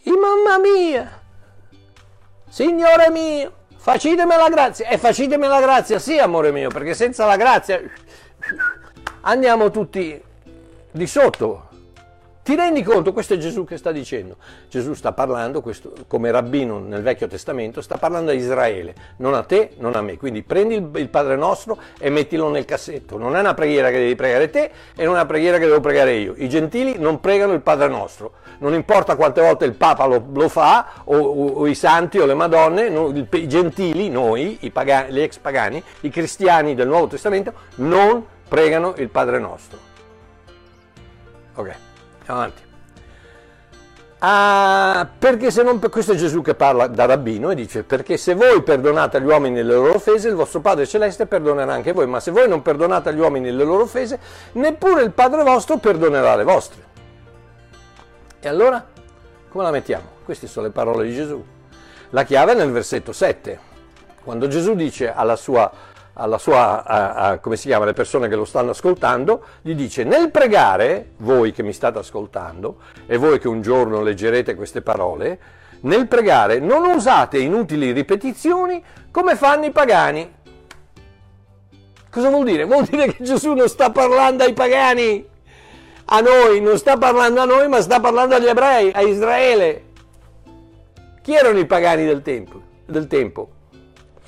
[0.03, 1.23] E mamma mia!
[2.51, 4.89] Signore mio, facitemi la grazia.
[4.89, 7.81] E facitemi la grazia, sì, amore mio, perché senza la grazia
[9.23, 10.29] andiamo tutti
[10.91, 11.69] di sotto.
[12.43, 13.13] Ti rendi conto?
[13.13, 14.37] Questo è Gesù che sta dicendo.
[14.69, 19.43] Gesù sta parlando, questo, come rabbino nel Vecchio Testamento, sta parlando a Israele, non a
[19.43, 20.17] te, non a me.
[20.17, 23.19] Quindi prendi il, il, Padre nostro e mettilo nel cassetto.
[23.19, 25.81] Non è una preghiera che devi pregare te e non è una preghiera che devo
[25.81, 26.33] pregare io.
[26.39, 28.33] I gentili non pregano il Padre nostro.
[28.59, 32.27] Non importa quante volte il Papa lo, lo fa, o, o, o, i santi o
[32.27, 36.89] le Madonne, no, il, i gentili, noi, i pagani, gli ex pagani, i cristiani del
[36.89, 39.90] Nuovo Testamento, non pregano il Padre nostro.
[41.61, 41.75] Ok,
[42.27, 42.63] avanti.
[44.21, 48.35] Ah, perché se non, questo è Gesù che parla da rabbino e dice perché se
[48.35, 52.21] voi perdonate agli uomini le loro offese il vostro Padre Celeste perdonerà anche voi ma
[52.21, 54.19] se voi non perdonate agli uomini le loro offese
[54.53, 56.83] neppure il Padre vostro perdonerà le vostre
[58.41, 58.87] e allora
[59.49, 60.05] come la mettiamo?
[60.27, 61.43] queste sono le parole di Gesù
[62.11, 63.59] la chiave è nel versetto 7
[64.23, 65.71] quando Gesù dice alla sua
[66.15, 70.05] alla sua, a, a, come si chiama, le persone che lo stanno ascoltando, gli dice
[70.05, 75.39] nel pregare, voi che mi state ascoltando e voi che un giorno leggerete queste parole,
[75.83, 80.39] nel pregare non usate inutili ripetizioni come fanno i pagani.
[82.11, 82.65] Cosa vuol dire?
[82.65, 85.27] Vuol dire che Gesù non sta parlando ai pagani,
[86.13, 89.85] a noi, non sta parlando a noi, ma sta parlando agli ebrei, a Israele.
[91.23, 92.61] Chi erano i pagani del tempo?
[92.85, 93.51] Del tempo?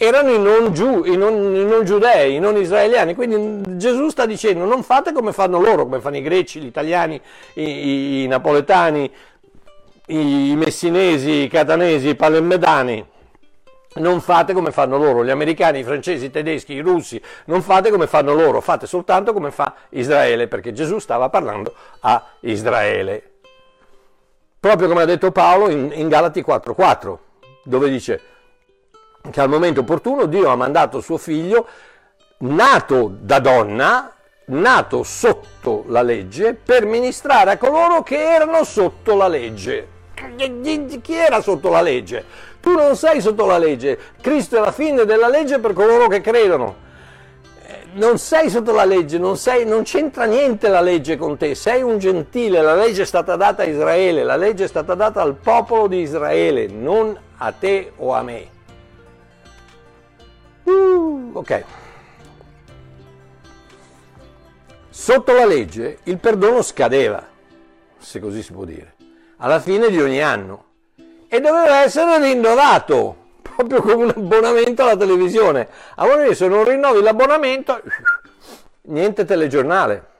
[0.05, 3.15] Erano i non, giu, i, non, i non, giudei, i non israeliani.
[3.15, 7.21] Quindi Gesù sta dicendo non fate come fanno loro, come fanno i greci, gli italiani,
[7.55, 9.09] i, i napoletani,
[10.07, 13.07] i messinesi, i catanesi, i palemmedani.
[13.95, 17.91] Non fate come fanno loro, gli americani, i francesi, i tedeschi, i russi, non fate
[17.91, 23.31] come fanno loro, fate soltanto come fa Israele, perché Gesù stava parlando a Israele.
[24.59, 27.17] Proprio come ha detto Paolo in, in Galati 4:4,
[27.65, 28.32] dove dice
[29.31, 31.67] che al momento opportuno Dio ha mandato suo figlio,
[32.39, 34.13] nato da donna,
[34.47, 39.89] nato sotto la legge, per ministrare a coloro che erano sotto la legge.
[41.03, 42.25] Chi era sotto la legge?
[42.61, 46.21] Tu non sei sotto la legge, Cristo è la fine della legge per coloro che
[46.21, 46.77] credono.
[47.67, 51.55] Eh, non sei sotto la legge, non, sei, non c'entra niente la legge con te,
[51.55, 55.21] sei un gentile, la legge è stata data a Israele, la legge è stata data
[55.21, 58.47] al popolo di Israele, non a te o a me.
[60.65, 61.65] Uh, ok.
[64.89, 67.27] Sotto la legge il perdono scadeva,
[67.99, 68.95] se così si può dire,
[69.39, 70.65] alla fine di ogni anno
[71.29, 75.69] e doveva essere rinnovato, proprio come un abbonamento alla televisione.
[75.97, 77.81] Allora se non rinnovi l'abbonamento,
[78.89, 80.11] niente telegiornale.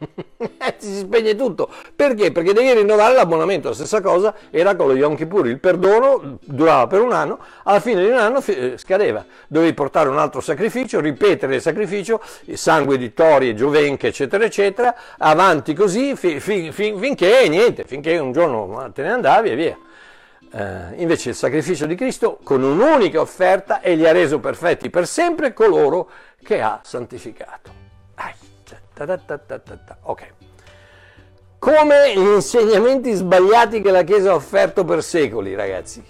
[0.62, 1.70] Eh, si spegne tutto.
[1.94, 2.32] Perché?
[2.32, 3.68] Perché devi rinnovare l'abbonamento.
[3.68, 5.46] La stessa cosa era con lo Yom Kippur.
[5.46, 9.24] Il perdono durava per un anno, alla fine di un anno eh, scadeva.
[9.48, 12.20] Dovevi portare un altro sacrificio, ripetere il sacrificio,
[12.52, 18.32] sangue di tori, giovenche, eccetera, eccetera, avanti così fin, fin, fin, finché niente, finché un
[18.32, 19.78] giorno te ne andavi e via.
[20.52, 25.06] Uh, invece il sacrificio di Cristo con un'unica offerta e li ha reso perfetti per
[25.06, 26.10] sempre coloro
[26.42, 27.79] che ha santificato.
[30.02, 30.32] Ok.
[31.58, 36.02] Come gli insegnamenti sbagliati che la Chiesa ha offerto per secoli, ragazzi.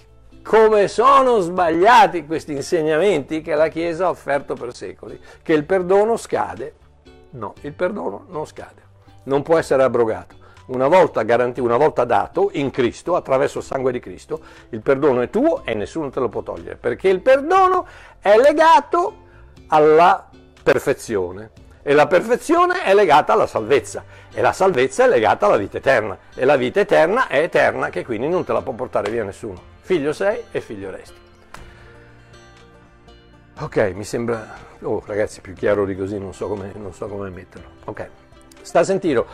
[0.43, 5.21] Come sono sbagliati questi insegnamenti che la Chiesa ha offerto per secoli.
[5.43, 6.75] Che il perdono scade.
[7.31, 8.83] No, il perdono non scade.
[9.25, 10.37] Non può essere abrogato.
[10.67, 15.21] Una volta, garantito, una volta dato in Cristo, attraverso il sangue di Cristo, il perdono
[15.21, 16.77] è tuo e nessuno te lo può togliere.
[16.77, 17.87] Perché il perdono
[18.21, 19.27] è legato
[19.67, 20.29] alla
[20.63, 21.51] perfezione
[21.83, 26.19] e la perfezione è legata alla salvezza e la salvezza è legata alla vita eterna
[26.35, 29.61] e la vita eterna è eterna che quindi non te la può portare via nessuno.
[29.81, 31.19] Figlio sei e figlio resti.
[33.61, 34.69] Ok, mi sembra...
[34.83, 37.69] Oh ragazzi, più chiaro di così non so come, non so come metterlo.
[37.85, 38.09] Ok,
[38.63, 39.25] sta a sentire.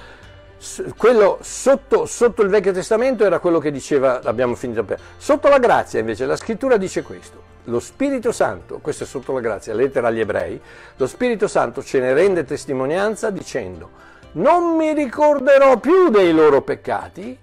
[0.96, 4.98] Quello sotto, sotto, il Vecchio Testamento era quello che diceva, abbiamo finito per...
[5.16, 9.40] Sotto la grazia invece la scrittura dice questo lo Spirito Santo, questo è sotto la
[9.40, 10.61] grazia, lettera agli ebrei,
[10.96, 17.38] lo Spirito Santo ce ne rende testimonianza dicendo non mi ricorderò più dei loro peccati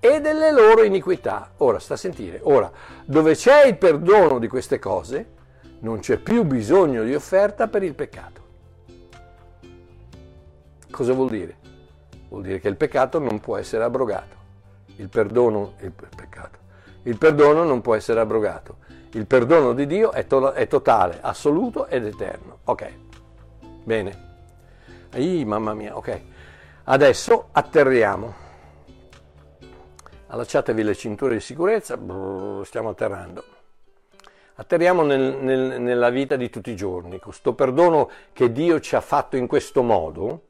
[0.00, 1.52] e delle loro iniquità.
[1.58, 2.70] Ora, sta a sentire, ora,
[3.04, 5.34] dove c'è il perdono di queste cose,
[5.80, 8.44] non c'è più bisogno di offerta per il peccato.
[10.90, 11.56] Cosa vuol dire?
[12.28, 14.34] Vuol dire che il peccato non può essere abrogato.
[14.96, 16.58] Il perdono, il peccato,
[17.02, 18.78] il perdono non può essere abrogato.
[19.16, 22.58] Il perdono di Dio è, to- è totale, assoluto ed eterno.
[22.64, 22.92] Ok,
[23.82, 24.24] bene.
[25.14, 26.20] Ih, mamma mia, ok.
[26.84, 28.34] Adesso atterriamo.
[30.26, 33.42] Allacciatevi le cinture di sicurezza, brrr, stiamo atterrando.
[34.56, 37.18] Atterriamo nel, nel, nella vita di tutti i giorni.
[37.18, 40.45] Questo perdono che Dio ci ha fatto in questo modo,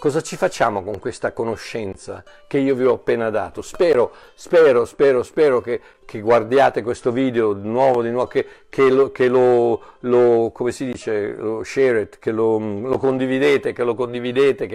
[0.00, 3.60] Cosa ci facciamo con questa conoscenza che io vi ho appena dato?
[3.60, 8.88] Spero, spero, spero, spero che, che guardiate questo video di nuovo, di nuovo che, che,
[8.88, 13.84] lo, che lo, lo, come si dice, lo share it, che lo, lo condividete, che
[13.84, 14.66] lo condividete,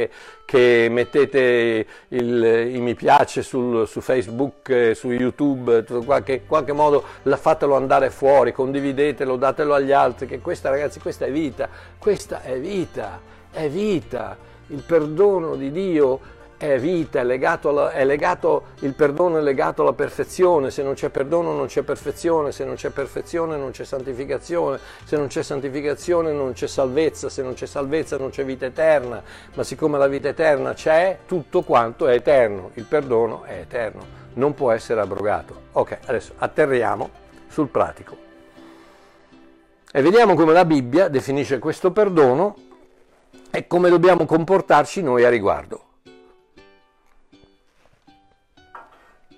[0.45, 7.03] che, mettete il, i mi piace sul, su Facebook, su YouTube, in qualche, qualche modo
[7.23, 12.59] fatelo andare fuori, condividetelo, datelo agli altri, che questa ragazzi, questa è vita, questa è
[12.59, 18.93] vita, è vita il perdono di Dio è vita, è legato, alla, è legato, il
[18.93, 22.89] perdono è legato alla perfezione, se non c'è perdono non c'è perfezione, se non c'è
[22.89, 28.17] perfezione non c'è santificazione, se non c'è santificazione non c'è salvezza, se non c'è salvezza
[28.17, 29.21] non c'è vita eterna,
[29.53, 34.53] ma siccome la vita eterna c'è, tutto quanto è eterno, il perdono è eterno, non
[34.53, 35.63] può essere abrogato.
[35.73, 37.09] Ok, adesso atterriamo
[37.47, 38.23] sul pratico.
[39.91, 42.64] E vediamo come la Bibbia definisce questo perdono
[43.55, 45.83] e come dobbiamo comportarci noi a riguardo.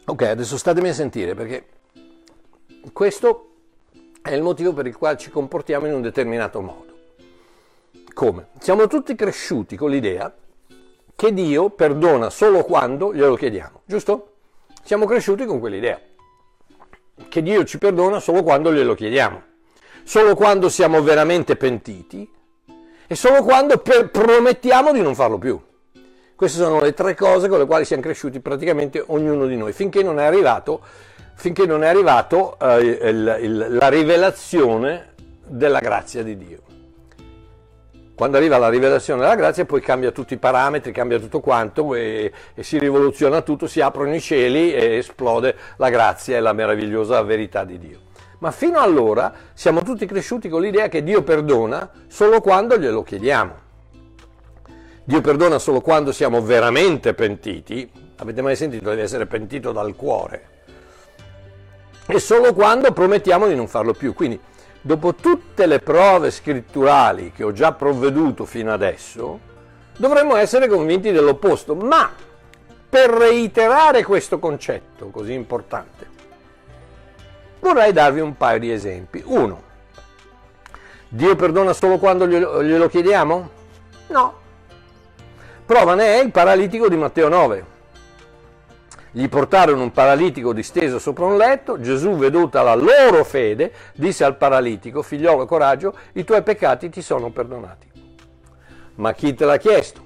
[0.06, 1.68] Ok, adesso statemi a sentire perché
[2.92, 3.52] questo
[4.24, 6.96] è il motivo per il quale ci comportiamo in un determinato modo.
[8.12, 8.48] Come?
[8.58, 10.34] Siamo tutti cresciuti con l'idea
[11.16, 14.34] che Dio perdona solo quando glielo chiediamo, giusto?
[14.82, 16.02] Siamo cresciuti con quell'idea
[17.30, 19.44] che Dio ci perdona solo quando glielo chiediamo,
[20.04, 22.28] solo quando siamo veramente pentiti
[23.08, 25.60] e solo quando per, promettiamo di non farlo più.
[26.36, 30.04] Queste sono le tre cose con le quali siamo cresciuti praticamente ognuno di noi, finché
[30.04, 30.82] non è arrivato,
[31.66, 35.14] non è arrivato eh, il, il, la rivelazione
[35.48, 36.60] della grazia di Dio.
[38.14, 42.32] Quando arriva la rivelazione della grazia poi cambia tutti i parametri, cambia tutto quanto e,
[42.54, 47.22] e si rivoluziona tutto, si aprono i cieli e esplode la grazia e la meravigliosa
[47.22, 48.00] verità di Dio.
[48.40, 53.66] Ma fino allora siamo tutti cresciuti con l'idea che Dio perdona solo quando glielo chiediamo.
[55.04, 57.90] Dio perdona solo quando siamo veramente pentiti.
[58.18, 60.56] Avete mai sentito di essere pentito dal cuore?
[62.10, 64.14] e solo quando promettiamo di non farlo più.
[64.14, 64.40] Quindi,
[64.82, 69.40] dopo tutte le prove scritturali che ho già provveduto fino adesso,
[69.98, 71.76] dovremmo essere convinti dell'opposto.
[71.76, 72.10] Ma
[72.90, 76.08] per reiterare questo concetto così importante,
[77.60, 79.22] vorrei darvi un paio di esempi.
[79.26, 79.62] Uno,
[81.10, 83.50] Dio perdona solo quando glielo, chiediamo?
[84.08, 84.34] No.
[85.66, 87.76] Prova ne è il paralitico di Matteo 9
[89.18, 94.38] gli portarono un paralitico disteso sopra un letto, Gesù, veduta la loro fede, disse al
[94.38, 97.88] paralitico, figliolo, coraggio, i tuoi peccati ti sono perdonati.
[98.96, 100.06] Ma chi te l'ha chiesto?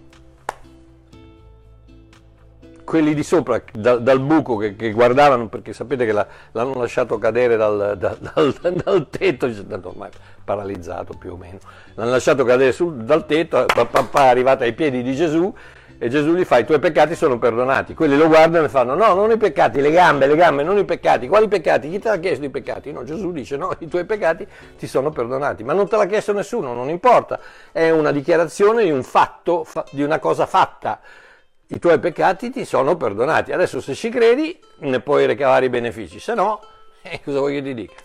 [2.91, 7.17] Quelli di sopra, da, dal buco che, che, guardavano, perché sapete che la, l'hanno lasciato
[7.17, 9.49] cadere dal, dal, dal tetto,
[9.83, 10.09] ormai
[10.43, 11.59] paralizzato più o meno,
[11.93, 15.55] l'hanno lasciato cadere sul, dal tetto, papà è arrivata ai piedi di Gesù
[15.97, 17.93] e Gesù gli fa i tuoi peccati sono perdonati.
[17.93, 20.83] Quelli lo guardano e fanno no, non i peccati, le gambe, le gambe, non i
[20.83, 21.29] peccati.
[21.29, 21.89] Quali peccati?
[21.89, 22.91] Chi te l'ha chiesto i peccati?
[22.91, 24.45] No, Gesù dice no, i tuoi peccati
[24.77, 27.39] ti sono perdonati, ma non te l'ha chiesto nessuno, non importa.
[27.71, 30.99] È una dichiarazione di un fatto, di una cosa fatta.
[31.73, 33.53] I tuoi peccati ti sono perdonati.
[33.53, 36.59] Adesso se ci credi ne puoi ricavare i benefici, se no,
[37.01, 37.95] eh, cosa vuoi che ti dica?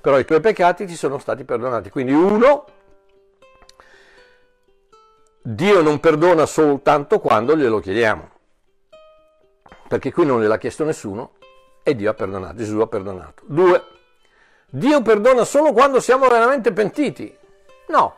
[0.00, 1.90] Però i tuoi peccati ti sono stati perdonati.
[1.90, 2.64] Quindi uno,
[5.42, 8.30] Dio non perdona soltanto quando glielo chiediamo,
[9.88, 11.32] perché qui non gliel'ha chiesto nessuno
[11.82, 13.42] e Dio ha perdonato, Gesù ha perdonato.
[13.46, 13.84] Due,
[14.70, 17.36] Dio perdona solo quando siamo veramente pentiti.
[17.88, 18.14] No,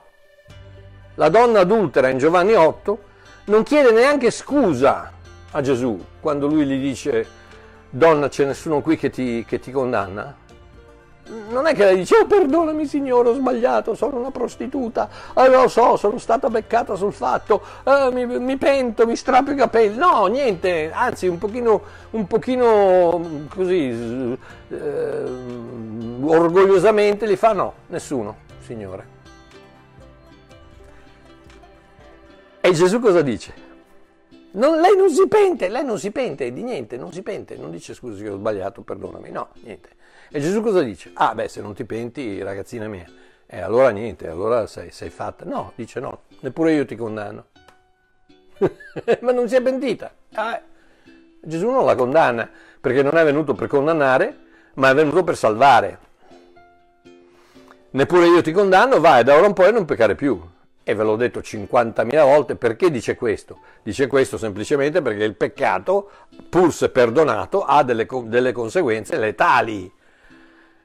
[1.15, 3.07] la donna adultera in Giovanni 8
[3.49, 5.13] non chiede neanche scusa
[5.51, 7.27] a Gesù quando lui gli dice
[7.91, 10.47] donna c'è nessuno qui che ti, che ti condanna
[11.51, 15.69] non è che lei dice, oh perdonami signore, ho sbagliato, sono una prostituta, eh, lo
[15.69, 19.97] so, sono stata beccata sul fatto, eh, mi, mi, pento, mi strappo i capelli.
[19.97, 24.39] No, niente, anzi un pochino, un pochino così,
[24.69, 25.23] eh,
[26.23, 29.18] orgogliosamente gli fa no, nessuno, signore.
[32.61, 33.67] E Gesù cosa dice?
[34.51, 37.71] Non, lei non si pente, lei non si pente di niente, non si pente, non
[37.71, 39.91] dice scusi che ho sbagliato, perdonami, no, niente.
[40.31, 41.11] E Gesù cosa dice?
[41.15, 43.07] Ah beh, se non ti penti, ragazzina mia,
[43.47, 45.45] eh, allora niente, allora sei, sei fatta.
[45.45, 47.47] No, dice no, neppure io ti condanno.
[49.21, 50.13] Ma non si è pentita.
[50.35, 50.61] Ah,
[51.41, 52.51] Gesù non la condanna,
[52.81, 54.37] perché non è venuto per condannare,
[54.75, 55.99] ma è venuto per salvare.
[57.91, 60.41] Neppure io ti condanno, vai, da ora in poi non peccare più.
[60.89, 63.59] E ve l'ho detto 50.000 volte, perché dice questo?
[63.83, 66.09] Dice questo semplicemente perché il peccato,
[66.49, 69.93] pur se perdonato, ha delle, delle conseguenze letali.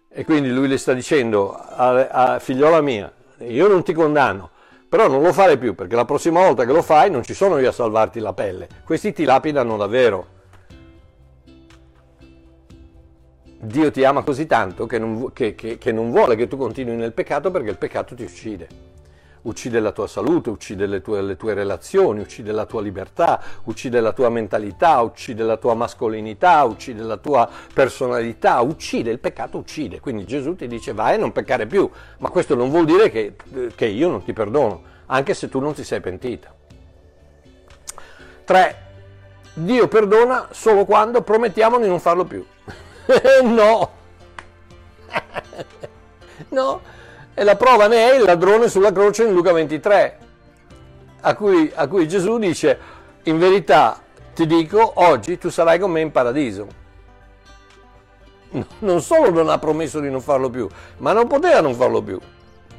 [0.09, 3.09] E quindi lui le sta dicendo a, a figliola mia,
[3.47, 4.49] io non ti condanno,
[4.89, 7.57] però non lo fare più perché la prossima volta che lo fai non ci sono
[7.57, 10.27] io a salvarti la pelle, questi ti lapidano davvero.
[13.57, 16.97] Dio ti ama così tanto che non, che, che, che non vuole che tu continui
[16.97, 18.91] nel peccato perché il peccato ti uccide
[19.43, 23.99] uccide la tua salute, uccide le tue, le tue, relazioni, uccide la tua libertà, uccide
[23.99, 29.99] la tua mentalità, uccide la tua mascolinità, uccide la tua personalità, uccide, il peccato uccide.
[29.99, 31.89] Quindi Gesù ti dice vai a non peccare più,
[32.19, 33.35] ma questo non vuol dire che,
[33.75, 36.53] che io non ti perdono, anche se tu non ti sei pentita.
[38.45, 38.81] 3.
[39.55, 42.43] Dio perdona solo quando promettiamo di non farlo più.
[43.43, 43.91] no!
[46.49, 46.81] no!
[47.35, 50.17] E la prova ne è il ladrone sulla croce in Luca 23,
[51.21, 52.77] a cui, a cui Gesù dice,
[53.23, 53.99] in verità
[54.35, 56.81] ti dico, oggi tu sarai con me in paradiso.
[58.79, 60.67] Non solo non ha promesso di non farlo più,
[60.97, 62.19] ma non poteva non farlo più,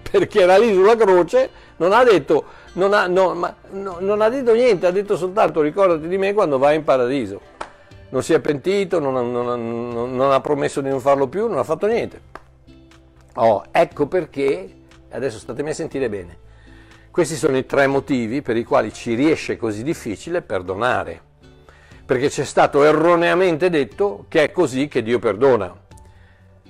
[0.08, 2.44] perché era lì sulla croce, non ha detto,
[2.74, 6.32] non ha, no, ma, no, non ha detto niente, ha detto soltanto ricordati di me
[6.32, 7.40] quando vai in paradiso.
[8.10, 11.64] Non si è pentito, non, non, non ha promesso di non farlo più, non ha
[11.64, 12.33] fatto niente.
[13.36, 14.72] Oh, ecco perché,
[15.10, 16.38] adesso statemi a sentire bene,
[17.10, 21.32] questi sono i tre motivi per i quali ci riesce così difficile perdonare.
[22.04, 25.74] Perché c'è stato erroneamente detto che è così che Dio perdona.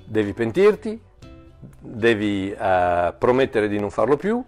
[0.05, 0.99] Devi pentirti,
[1.79, 4.43] devi uh, promettere di non farlo più,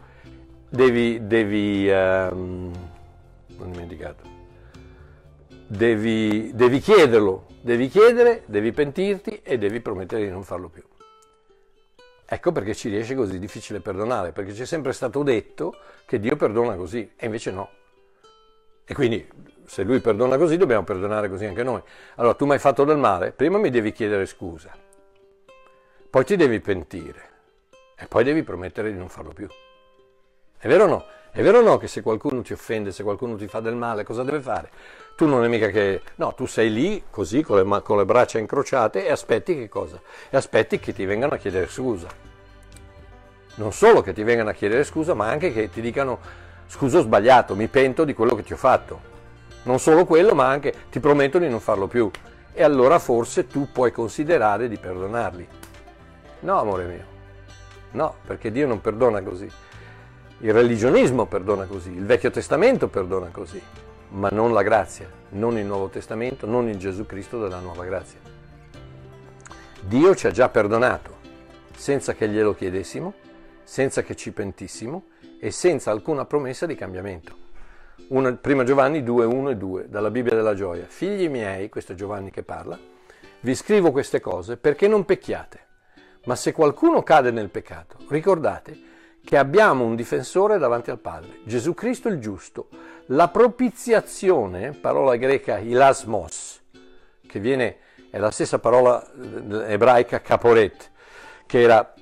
[0.69, 1.91] devi, devi
[3.57, 4.23] dimenticato,
[5.67, 10.83] devi, devi chiederlo, devi chiedere, devi pentirti e devi promettere di non farlo più.
[12.29, 16.35] Ecco perché ci riesce così difficile perdonare, perché ci è sempre stato detto che Dio
[16.35, 17.69] perdona così, e invece no.
[18.83, 19.25] E quindi
[19.65, 21.81] se Lui perdona così, dobbiamo perdonare così anche noi.
[22.15, 24.71] Allora tu mi hai fatto del male, prima mi devi chiedere scusa,
[26.09, 27.29] poi ti devi pentire
[27.95, 29.47] e poi devi promettere di non farlo più.
[30.57, 31.05] È vero o no?
[31.37, 34.03] È vero o no che se qualcuno ti offende, se qualcuno ti fa del male,
[34.03, 34.71] cosa deve fare?
[35.15, 36.01] Tu non è mica che...
[36.15, 40.01] No, tu sei lì così con le, con le braccia incrociate e aspetti che cosa?
[40.31, 42.07] E aspetti che ti vengano a chiedere scusa.
[43.53, 46.17] Non solo che ti vengano a chiedere scusa, ma anche che ti dicano
[46.65, 48.99] scusa ho sbagliato, mi pento di quello che ti ho fatto.
[49.61, 52.09] Non solo quello, ma anche ti prometto di non farlo più.
[52.51, 55.47] E allora forse tu puoi considerare di perdonarli.
[56.39, 57.05] No, amore mio.
[57.91, 59.47] No, perché Dio non perdona così.
[60.39, 63.59] Il religionismo perdona così, il Vecchio Testamento perdona così,
[64.09, 68.19] ma non la grazia, non il Nuovo Testamento, non il Gesù Cristo della nuova grazia.
[69.81, 71.15] Dio ci ha già perdonato,
[71.75, 73.15] senza che glielo chiedessimo,
[73.63, 75.05] senza che ci pentissimo
[75.39, 77.35] e senza alcuna promessa di cambiamento.
[78.09, 80.85] Una, prima Giovanni 2, 1 e 2, dalla Bibbia della gioia.
[80.87, 82.77] Figli miei, questo è Giovanni che parla,
[83.39, 85.65] vi scrivo queste cose perché non pecchiate.
[86.25, 88.95] Ma se qualcuno cade nel peccato, ricordate
[89.27, 92.69] che abbiamo un difensore davanti al Padre, Gesù Cristo il giusto.
[93.07, 96.61] La propiziazione, parola greca ilasmos,
[97.27, 97.75] che viene,
[98.09, 100.91] è la stessa parola eh, ebraica caporet,
[101.45, 101.93] che era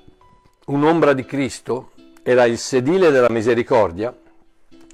[0.68, 4.16] un'ombra di Cristo, era il sedile della misericordia,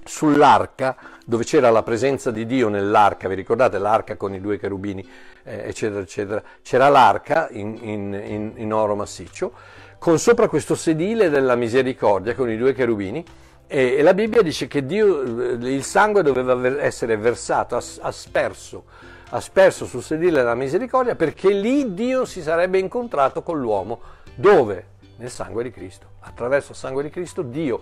[0.06, 3.78] sull'arca dove c'era la presenza di Dio nell'arca, vi ricordate?
[3.78, 5.06] L'arca con i due cherubini,
[5.44, 9.52] eh, eccetera, eccetera, c'era l'arca in, in, in, in, oro massiccio,
[10.02, 13.24] con sopra questo sedile della misericordia con i due cherubini,
[13.68, 18.86] e, e la Bibbia dice che Dio, eh, il sangue doveva essere versato, asperso,
[19.30, 24.02] asperso sul sedile della misericordia, perché lì Dio si sarebbe incontrato con l'uomo.
[24.34, 24.86] Dove?
[25.22, 26.08] Nel sangue di Cristo.
[26.22, 27.82] Attraverso il sangue di Cristo Dio,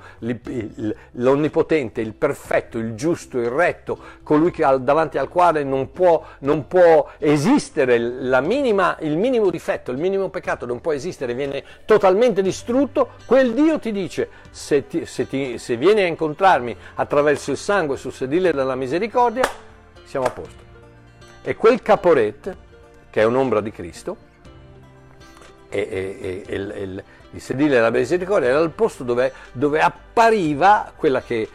[1.11, 7.09] l'onnipotente, il perfetto, il giusto, il retto, colui davanti al quale non può, non può
[7.17, 7.97] esistere
[8.41, 13.79] minima, il minimo difetto, il minimo peccato, non può esistere, viene totalmente distrutto, quel Dio
[13.79, 18.51] ti dice, se, ti, se, ti, se vieni a incontrarmi attraverso il sangue sul sedile
[18.51, 19.47] della misericordia,
[20.03, 20.67] siamo a posto.
[21.41, 22.57] E quel caporet,
[23.09, 24.27] che è un'ombra di Cristo,
[25.69, 31.21] e, e, e il, il sedile della misericordia era il posto dove, dove, appariva quella
[31.21, 31.47] che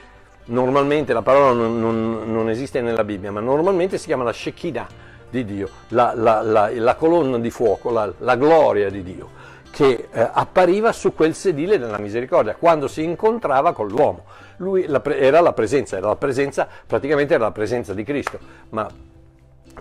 [0.47, 4.87] normalmente, la parola non, non, non, esiste nella Bibbia, ma normalmente si chiama la Shekinah
[5.31, 9.31] di Dio, la, la, la, la colonna di fuoco, la, gloria di Dio,
[9.71, 14.25] che eh, appariva su quel sedile della misericordia, quando si incontrava con l'uomo.
[14.59, 18.39] Lui era la presenza, era la presenza, praticamente era la presenza di Cristo,
[18.69, 18.89] ma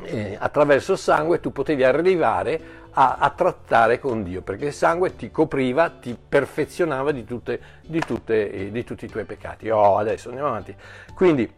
[0.04, 5.16] eh, attraverso il sangue tu potevi arrivare a, a, trattare con Dio, perché il sangue
[5.16, 9.70] ti copriva, ti perfezionava di, tutte, di, tutte, eh, di tutti i tuoi peccati.
[9.70, 10.76] Oh, adesso andiamo avanti.
[11.16, 11.52] Quindi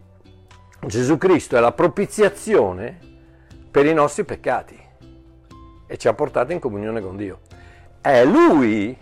[0.85, 2.99] Gesù Cristo è la propiziazione
[3.69, 4.79] per i nostri peccati
[5.87, 7.41] e ci ha portato in comunione con Dio.
[7.99, 8.97] È Lui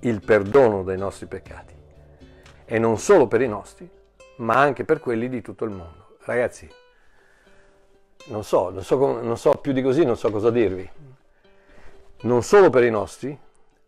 [0.00, 1.74] il perdono dei nostri peccati
[2.64, 3.88] e non solo per i nostri,
[4.36, 6.16] ma anche per quelli di tutto il mondo.
[6.24, 6.68] Ragazzi,
[8.26, 10.88] non so, non so, non so più di così, non so cosa dirvi
[12.22, 13.38] non solo per i nostri,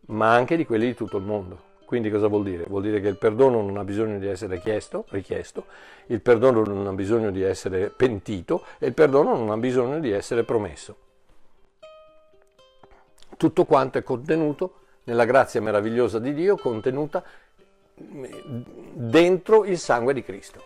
[0.06, 1.70] ma anche di quelli di tutto il mondo.
[1.84, 2.64] Quindi cosa vuol dire?
[2.66, 5.66] Vuol dire che il perdono non ha bisogno di essere chiesto, richiesto,
[6.06, 10.10] il perdono non ha bisogno di essere pentito e il perdono non ha bisogno di
[10.10, 10.96] essere promesso.
[13.36, 14.74] Tutto quanto è contenuto
[15.04, 17.22] nella grazia meravigliosa di Dio, contenuta
[17.94, 20.62] dentro il sangue di Cristo,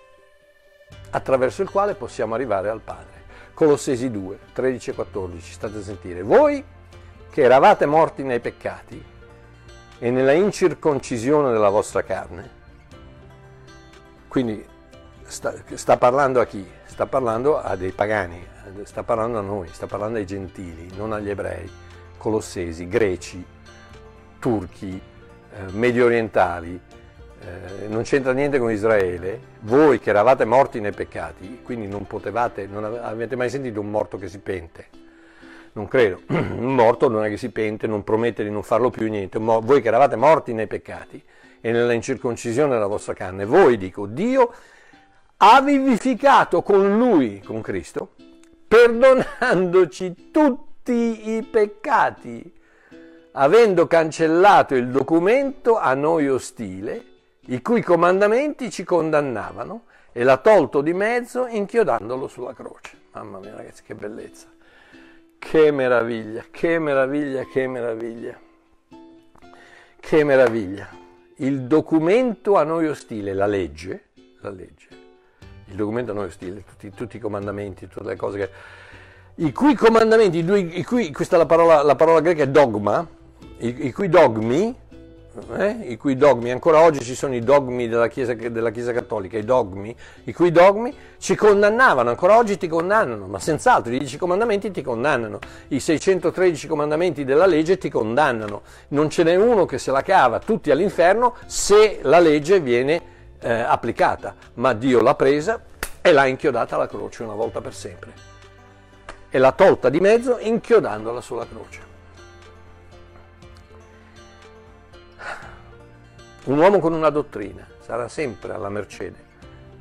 [1.10, 3.15] attraverso il quale possiamo arrivare al Padre.
[3.57, 6.20] Colossesi 2, 13 e 14, state a sentire.
[6.20, 6.62] Voi
[7.30, 9.02] che eravate morti nei peccati
[9.98, 12.50] e nella incirconcisione della vostra carne.
[14.28, 14.62] Quindi
[15.22, 16.68] sta, sta, parlando a chi?
[16.84, 18.46] Sta parlando a dei pagani,
[18.82, 21.66] sta parlando a noi, sta parlando ai gentili, non agli ebrei,
[22.18, 23.42] colossesi, greci,
[24.38, 25.00] turchi,
[25.54, 26.78] eh, medio orientali,
[27.47, 32.66] eh, non c'entra niente con Israele, voi che eravate morti nei peccati, quindi non potevate,
[32.66, 35.05] non avete mai sentito un morto che si pente
[35.76, 36.22] non credo.
[36.28, 39.38] Un morto non è che si pente, non promette di non farlo più niente.
[39.38, 41.22] Voi che eravate morti nei peccati
[41.61, 44.53] e nella incirconcisione della vostra carne, voi dico, Dio
[45.38, 48.14] ha vivificato con Lui, con Cristo,
[48.66, 52.53] perdonandoci tutti i peccati,
[53.32, 57.05] avendo cancellato il documento a noi ostile,
[57.47, 59.84] i cui comandamenti ci condannavano,
[60.16, 62.97] e l'ha tolto di mezzo inchiodandolo sulla croce.
[63.12, 64.47] Mamma mia ragazzi, che bellezza.
[65.38, 68.40] Che meraviglia, che meraviglia, che meraviglia.
[70.01, 70.88] Che meraviglia.
[71.36, 74.05] Il documento a noi ostile, la legge,
[74.40, 74.88] la legge,
[75.66, 78.51] il documento a noi ostile, tutti, tutti i comandamenti, tutte le cose che...
[79.44, 83.07] I cui comandamenti, i cui, questa è la parola, la parola greca è dogma,
[83.59, 84.74] i, i cui dogmi,
[85.57, 89.37] eh, i cui dogmi, ancora oggi ci sono i dogmi della Chiesa, della Chiesa, Cattolica,
[89.37, 94.18] i dogmi, i cui dogmi ci condannavano, ancora oggi ti condannano, ma senz'altro i dieci
[94.18, 99.78] comandamenti ti condannano, i 613 comandamenti della legge ti condannano, non ce n'è uno che
[99.78, 103.03] se la cava tutti all'inferno se la legge viene
[103.41, 105.61] eh, applicata, ma Dio l'ha presa
[106.01, 108.12] e l'ha inchiodata alla croce una volta per sempre.
[109.28, 111.86] E l'ha tolta di mezzo inchiodandola sulla croce.
[116.47, 119.24] Un uomo con una dottrina sarà sempre alla mercede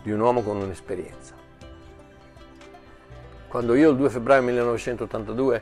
[0.01, 1.36] di un uomo con un'esperienza.
[3.47, 5.61] Quando io il 2 febbraio 1982,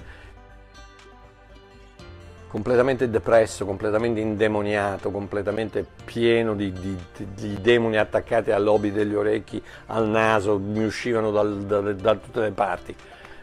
[2.48, 6.98] completamente depresso, completamente indemoniato, completamente pieno di, di,
[7.34, 12.40] di demoni attaccati al lobby degli orecchi, al naso, mi uscivano dal, da, da, tutte
[12.40, 12.96] le parti,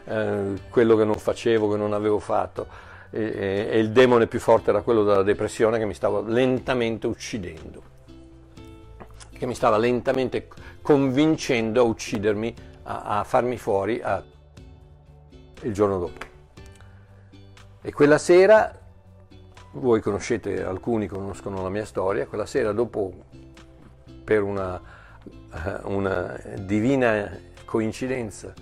[0.05, 4.69] eh, quello che non facevo, che non avevo fatto e, e il demone più forte
[4.69, 7.83] era quello della depressione che mi stava lentamente uccidendo,
[9.31, 10.47] che mi stava lentamente
[10.81, 14.23] convincendo a uccidermi, a, a farmi fuori a,
[15.61, 16.29] il giorno dopo.
[17.81, 18.79] E quella sera,
[19.73, 23.11] voi conoscete, alcuni conoscono la mia storia, quella sera dopo,
[24.23, 24.79] per una,
[25.83, 28.53] una divina coincidenza,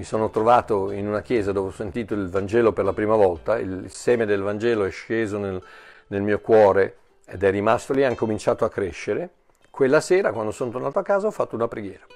[0.00, 3.58] mi sono trovato in una chiesa dove ho sentito il Vangelo per la prima volta,
[3.58, 5.62] il seme del Vangelo è sceso nel,
[6.06, 6.96] nel mio cuore
[7.26, 9.28] ed è rimasto lì, ha cominciato a crescere.
[9.68, 12.06] Quella sera, quando sono tornato a casa, ho fatto una preghiera.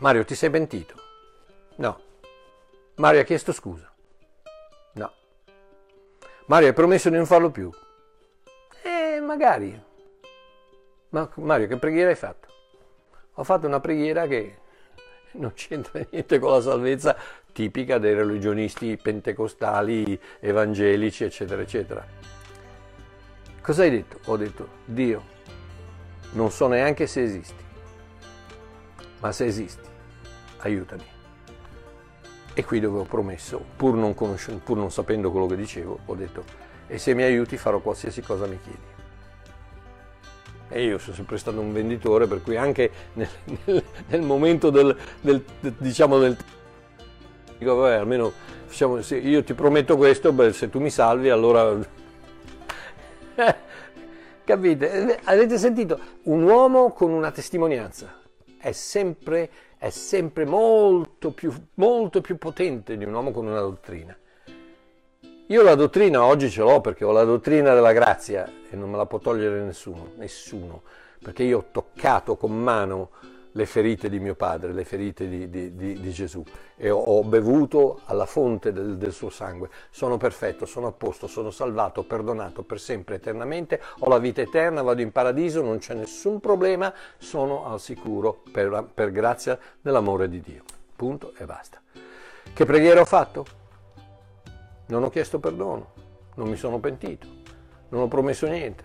[0.00, 0.94] Mario, ti sei pentito?
[1.76, 1.98] No.
[2.96, 3.90] Mario ha chiesto scusa?
[4.92, 5.12] No.
[6.44, 7.70] Mario hai promesso di non farlo più?
[8.82, 9.82] Eh, magari.
[11.08, 12.48] Ma Mario, che preghiera hai fatto?
[13.36, 14.56] Ho fatto una preghiera che
[15.32, 17.16] non c'entra niente con la salvezza
[17.52, 22.04] tipica dei religionisti pentecostali, evangelici, eccetera, eccetera.
[23.60, 24.18] Cosa hai detto?
[24.24, 25.22] Ho detto, Dio,
[26.32, 27.62] non so neanche se esisti,
[29.20, 29.88] ma se esisti,
[30.58, 31.04] aiutami.
[32.54, 36.44] E qui dove ho promesso, pur non, pur non sapendo quello che dicevo, ho detto,
[36.86, 38.90] e se mi aiuti farò qualsiasi cosa mi chiedi.
[40.72, 43.28] E io sono sempre stato un venditore, per cui anche nel,
[43.64, 45.44] nel, nel momento del, del,
[45.78, 46.36] diciamo del
[47.58, 48.32] dico, vabbè, almeno
[48.68, 51.78] diciamo, io ti prometto questo, beh, se tu mi salvi allora...
[54.44, 55.20] Capite?
[55.24, 56.00] Avete sentito?
[56.24, 58.20] Un uomo con una testimonianza
[58.58, 64.16] è sempre, è sempre molto, più, molto più potente di un uomo con una dottrina.
[65.52, 68.96] Io la dottrina oggi ce l'ho perché ho la dottrina della grazia e non me
[68.96, 70.80] la può togliere nessuno, nessuno,
[71.22, 73.10] perché io ho toccato con mano
[73.52, 76.42] le ferite di mio padre, le ferite di, di, di, di Gesù
[76.74, 79.68] e ho, bevuto alla fonte del, del, suo sangue.
[79.90, 84.80] Sono perfetto, sono a posto, sono salvato, perdonato per sempre, eternamente, ho la vita eterna,
[84.80, 90.40] vado in paradiso, non c'è nessun problema, sono al sicuro per, per grazia dell'amore di
[90.40, 90.62] Dio.
[90.96, 91.78] Punto e basta.
[92.54, 93.60] Che preghiera ho fatto?
[94.86, 95.92] Non ho chiesto perdono,
[96.34, 97.26] non mi sono pentito,
[97.88, 98.84] non ho promesso niente,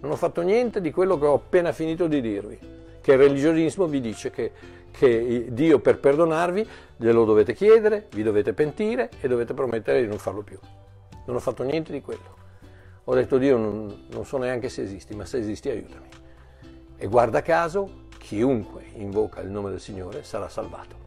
[0.00, 2.58] non ho fatto niente di quello che ho appena finito di dirvi,
[3.00, 4.52] che il religionismo vi dice che,
[4.90, 10.18] che Dio per perdonarvi glielo dovete chiedere, vi dovete pentire e dovete promettere di non
[10.18, 10.58] farlo più.
[11.26, 12.36] Non ho fatto niente di quello.
[13.04, 16.08] Ho detto Dio non, non so neanche se esisti, ma se esisti aiutami.
[16.96, 21.06] E guarda caso, chiunque invoca il nome del Signore sarà salvato.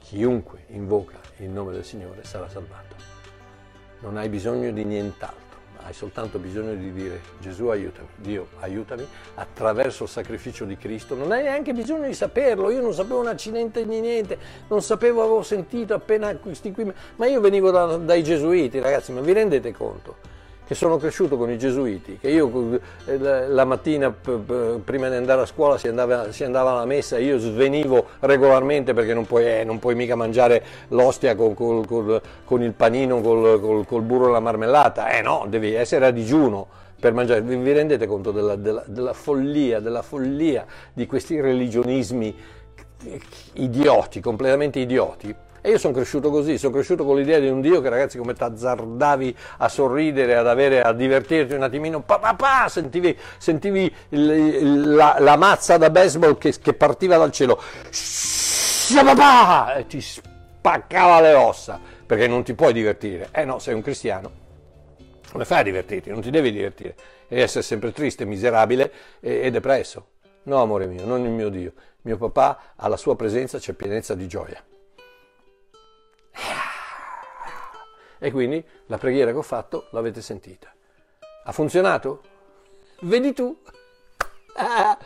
[0.00, 2.96] Chiunque invoca il nome del Signore sarà salvato.
[4.00, 10.04] Non hai bisogno di nient'altro, hai soltanto bisogno di dire Gesù aiutami, Dio aiutami attraverso
[10.04, 11.14] il sacrificio di Cristo.
[11.14, 14.38] Non hai neanche bisogno di saperlo, io non sapevo un accidente di niente,
[14.68, 19.20] non sapevo, avevo sentito appena questi qui, ma io venivo da, dai gesuiti, ragazzi, ma
[19.20, 20.29] vi rendete conto?
[20.70, 25.44] Che sono cresciuto con i gesuiti, che io eh, la mattina prima di andare a
[25.44, 29.80] scuola si andava, si andava alla messa, io svenivo regolarmente perché non puoi, eh, non
[29.80, 34.38] puoi mica mangiare l'ostia con, con, con, con il panino, col, col, burro e la
[34.38, 36.68] marmellata, eh no, devi essere a digiuno
[37.00, 42.36] per mangiare, vi, vi rendete conto della, della, della follia, della follia di questi religionismi
[43.54, 45.34] idioti, completamente idioti?
[45.62, 48.32] E io sono cresciuto così, sono cresciuto con l'idea di un Dio che ragazzi come
[48.32, 53.94] ti azzardavi a sorridere, ad avere, a divertirti un attimino, pa, pa, pa sentivi, sentivi
[54.10, 57.60] il, la, la, mazza da baseball che, che partiva dal cielo,
[59.76, 63.28] e ti spaccava le ossa, perché non ti puoi divertire.
[63.30, 64.30] Eh no, sei un cristiano,
[65.30, 66.08] come fai a divertirti?
[66.08, 66.94] Non ti devi divertire,
[67.28, 68.90] devi essere sempre triste, miserabile
[69.20, 70.06] e, e depresso.
[70.44, 71.72] No, amore mio, non il mio Dio.
[72.02, 74.64] Mio papà, alla sua presenza c'è pienezza di gioia.
[78.22, 80.70] E quindi la preghiera che ho fatto l'avete sentita.
[81.44, 82.20] Ha funzionato?
[83.00, 83.56] Vedi tu.
[84.56, 84.96] Ah,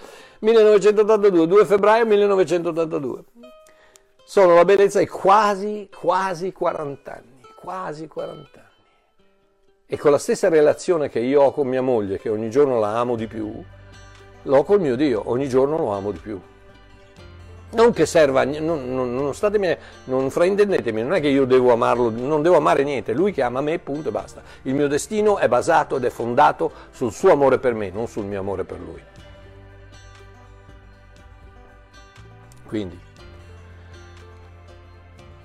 [0.41, 3.25] 1982, 2 febbraio 1982.
[4.25, 8.69] Sono la bellezza di quasi, quasi 40 anni, quasi 40 anni.
[9.87, 12.99] E con la stessa relazione che io ho con mia moglie, che ogni giorno la
[12.99, 13.63] amo di più,
[14.43, 16.41] l'ho col mio Dio, ogni giorno lo amo di più.
[17.71, 22.09] Non che serva, non, non, non, statemi, non fraintendetemi, non è che io devo amarlo,
[22.09, 24.43] non devo amare niente, lui che ama me, punto e basta.
[24.63, 28.27] Il mio destino è basato ed è fondato sul suo amore per me, non sul
[28.27, 29.03] mio amore per lui.
[32.67, 32.99] Quindi,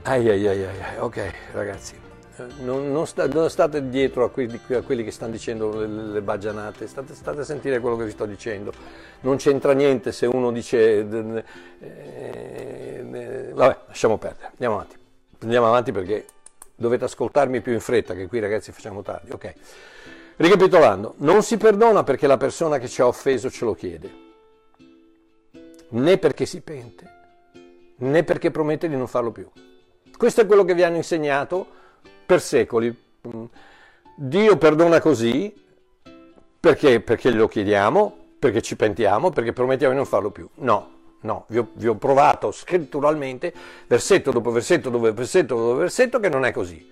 [0.03, 1.99] ai ai ai ai, ok ragazzi,
[2.59, 6.21] non, non, sta, non, state dietro a quelli, a quelli, che stanno dicendo le, le
[6.21, 8.71] baggianate, state, state, a sentire quello che vi sto dicendo.
[9.21, 10.99] Non c'entra niente se uno dice...
[10.99, 11.43] Eh,
[11.79, 14.97] eh, vabbè, lasciamo perdere, andiamo avanti.
[15.41, 16.25] Andiamo avanti perché
[16.75, 19.31] dovete ascoltarmi più in fretta, che qui ragazzi facciamo tardi.
[19.31, 19.53] Ok.
[20.37, 24.11] Ricapitolando, non si perdona perché la persona che ci ha offeso ce lo chiede,
[25.89, 27.11] né perché si pente,
[27.97, 29.49] né perché promette di non farlo più.
[30.15, 31.77] Questo è quello che vi hanno insegnato
[32.29, 32.95] per secoli.
[34.15, 35.51] Dio perdona così
[36.59, 40.47] perché, perché glielo chiediamo, perché ci pentiamo, perché promettiamo di non farlo più.
[40.57, 43.51] No, no, vi ho, vi ho provato scritturalmente,
[43.87, 46.87] versetto dopo versetto dopo versetto dopo versetto, che non è così.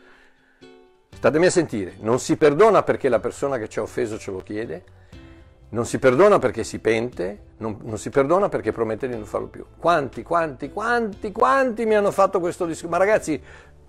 [1.14, 4.40] Statemi a sentire, non si perdona perché la persona che ci ha offeso ce lo
[4.40, 4.84] chiede,
[5.70, 9.48] non si perdona perché si pente, non, non, si perdona perché promette di non farlo
[9.48, 9.66] più.
[9.78, 12.90] Quanti, quanti, quanti, quanti mi hanno fatto questo discorso?
[12.90, 13.42] Ma ragazzi,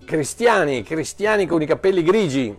[0.05, 2.57] cristiani, cristiani con i capelli grigi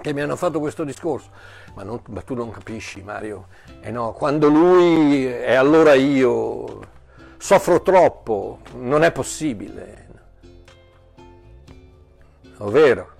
[0.00, 1.30] che mi hanno fatto questo discorso.
[1.74, 3.48] Ma, non, ma tu non capisci, Mario.
[3.80, 6.80] Eh no, quando lui è allora io
[7.38, 10.08] soffro troppo, non è possibile.
[12.58, 13.14] Ovvero,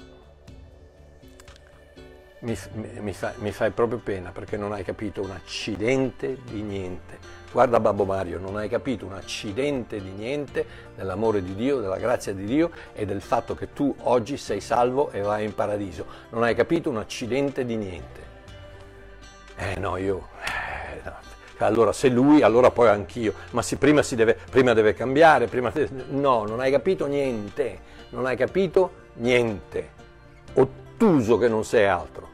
[2.41, 2.57] mi,
[3.01, 7.79] mi, fa, mi fai proprio pena perché non hai capito un accidente di niente Guarda
[7.81, 10.65] Babbo Mario, non hai capito un accidente di niente
[10.97, 15.11] dell'amore di Dio, della grazia di Dio e del fatto che tu oggi sei salvo
[15.11, 16.07] e vai in paradiso.
[16.31, 18.21] Non hai capito un accidente di niente.
[19.57, 20.29] Eh no, io...
[20.45, 21.15] Eh, no.
[21.59, 23.35] Allora se lui, allora poi anch'io.
[23.51, 25.71] Ma sì, prima, si deve, prima deve cambiare, prima...
[26.09, 27.81] No, non hai capito niente.
[28.11, 29.91] Non hai capito niente.
[30.55, 32.32] Ottuso che non sei altro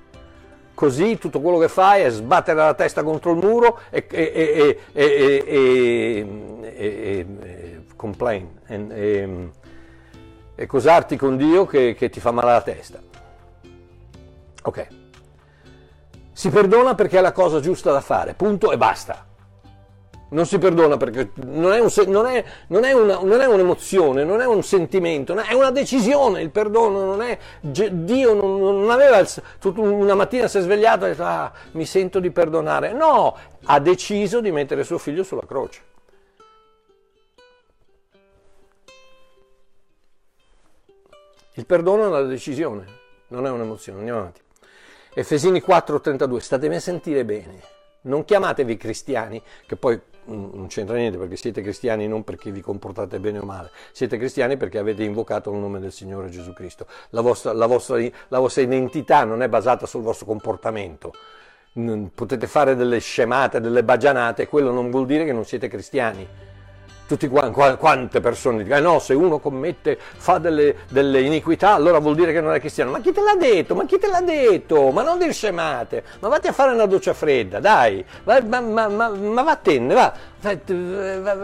[0.79, 6.37] così tutto quello che fai è sbattere la testa contro il muro e, e, e,
[6.63, 9.51] e complain e,
[10.55, 13.01] e, cosarti con Dio che, che ti fa male la testa.
[14.63, 14.87] Ok.
[16.31, 19.28] Si perdona perché è la cosa giusta da fare, punto e basta
[20.31, 24.25] non si perdona perché non è, un, non, è, non, è una, non è, un'emozione,
[24.25, 26.43] non è un sentimento, è una decisione.
[26.43, 27.39] Il perdono non è.
[27.61, 29.25] Dio non, aveva.
[29.77, 32.93] una mattina si è svegliato e ha detto: Ah, mi sento di perdonare.
[32.93, 35.87] No, ha deciso di mettere suo figlio sulla croce.
[41.55, 42.85] Il perdono è una decisione,
[43.29, 43.99] non è un'emozione.
[43.99, 44.41] Andiamo avanti.
[45.15, 47.77] Efesini 4:32, statemi a sentire bene.
[48.03, 53.19] Non chiamatevi cristiani, che poi non c'entra niente perché siete cristiani non perché vi comportate
[53.19, 56.87] bene o male, siete cristiani perché avete invocato il nome del Signore Gesù Cristo.
[57.11, 61.13] La vostra, la vostra, la vostra identità non è basata sul vostro comportamento.
[62.15, 66.48] Potete fare delle scemate, delle bagianate, quello non vuol dire che non siete cristiani
[67.09, 72.15] tutti quante persone dicono, eh no, se uno commette, fa delle, delle, iniquità, allora vuol
[72.15, 72.91] dire che non è cristiano.
[72.91, 73.75] Ma chi te l'ha detto?
[73.75, 74.91] Ma chi te l'ha detto?
[74.91, 79.09] Ma non dir scemate, ma vatti a fare una doccia fredda, dai, ma, ma, ma,
[79.09, 80.61] ma vattene, va, vai,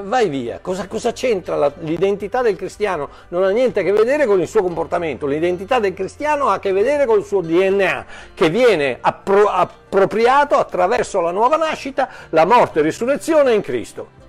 [0.02, 0.58] vai via.
[0.60, 3.08] Cosa, cosa c'entra la, l'identità del cristiano?
[3.28, 6.58] Non ha niente a che vedere con il suo comportamento, l'identità del cristiano ha a
[6.58, 8.04] che vedere con il suo DNA,
[8.34, 14.23] che viene appro- appropriato attraverso la nuova nascita, la morte e risurrezione in Cristo.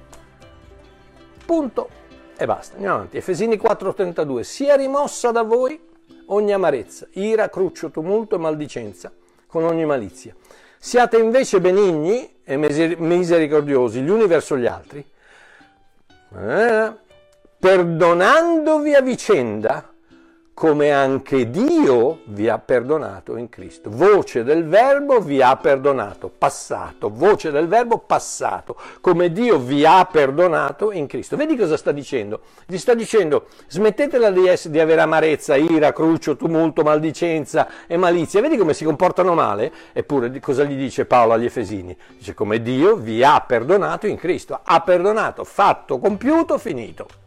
[1.46, 1.90] Punto
[2.38, 2.76] e basta.
[2.76, 3.18] Andiamo avanti.
[3.18, 4.44] Efesini 4:32.
[4.44, 5.80] Sia rimossa da voi
[6.28, 9.12] ogni amarezza, ira, cruccio, tumulto e maldicenza,
[9.48, 10.36] con ogni malizia.
[10.78, 15.04] Siate invece benigni e misericordiosi gli uni verso gli altri,
[16.38, 16.94] eh,
[17.58, 19.95] perdonandovi a vicenda
[20.56, 23.90] come anche Dio vi ha perdonato in Cristo.
[23.92, 30.08] Voce del verbo vi ha perdonato, passato, voce del verbo passato, come Dio vi ha
[30.10, 31.36] perdonato in Cristo.
[31.36, 32.40] Vedi cosa sta dicendo?
[32.66, 38.40] Gli sta dicendo smettetela di, essere, di avere amarezza, ira, cruccio, tumulto, maldicenza e malizia.
[38.40, 39.70] Vedi come si comportano male?
[39.92, 41.96] Eppure cosa gli dice Paolo agli Efesini?
[42.18, 44.58] Dice come Dio vi ha perdonato in Cristo.
[44.64, 47.24] Ha perdonato, fatto, compiuto, finito.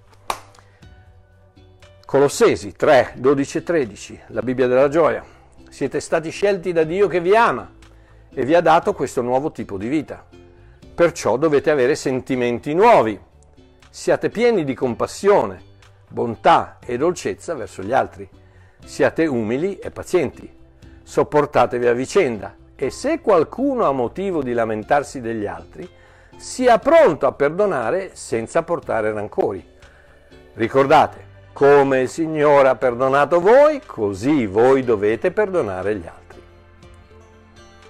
[2.08, 5.22] Colossesi 3, 12 e 13, la Bibbia della gioia.
[5.68, 7.70] Siete stati scelti da Dio che vi ama
[8.32, 10.26] e vi ha dato questo nuovo tipo di vita.
[10.94, 13.20] Perciò dovete avere sentimenti nuovi.
[13.90, 15.60] Siate pieni di compassione,
[16.08, 18.26] bontà e dolcezza verso gli altri.
[18.82, 20.50] Siate umili e pazienti.
[21.02, 25.86] Sopportatevi a vicenda e se qualcuno ha motivo di lamentarsi degli altri,
[26.38, 29.62] sia pronto a perdonare senza portare rancori.
[30.54, 31.27] Ricordate,
[31.58, 36.40] come il Signore ha perdonato voi, così voi dovete perdonare gli altri.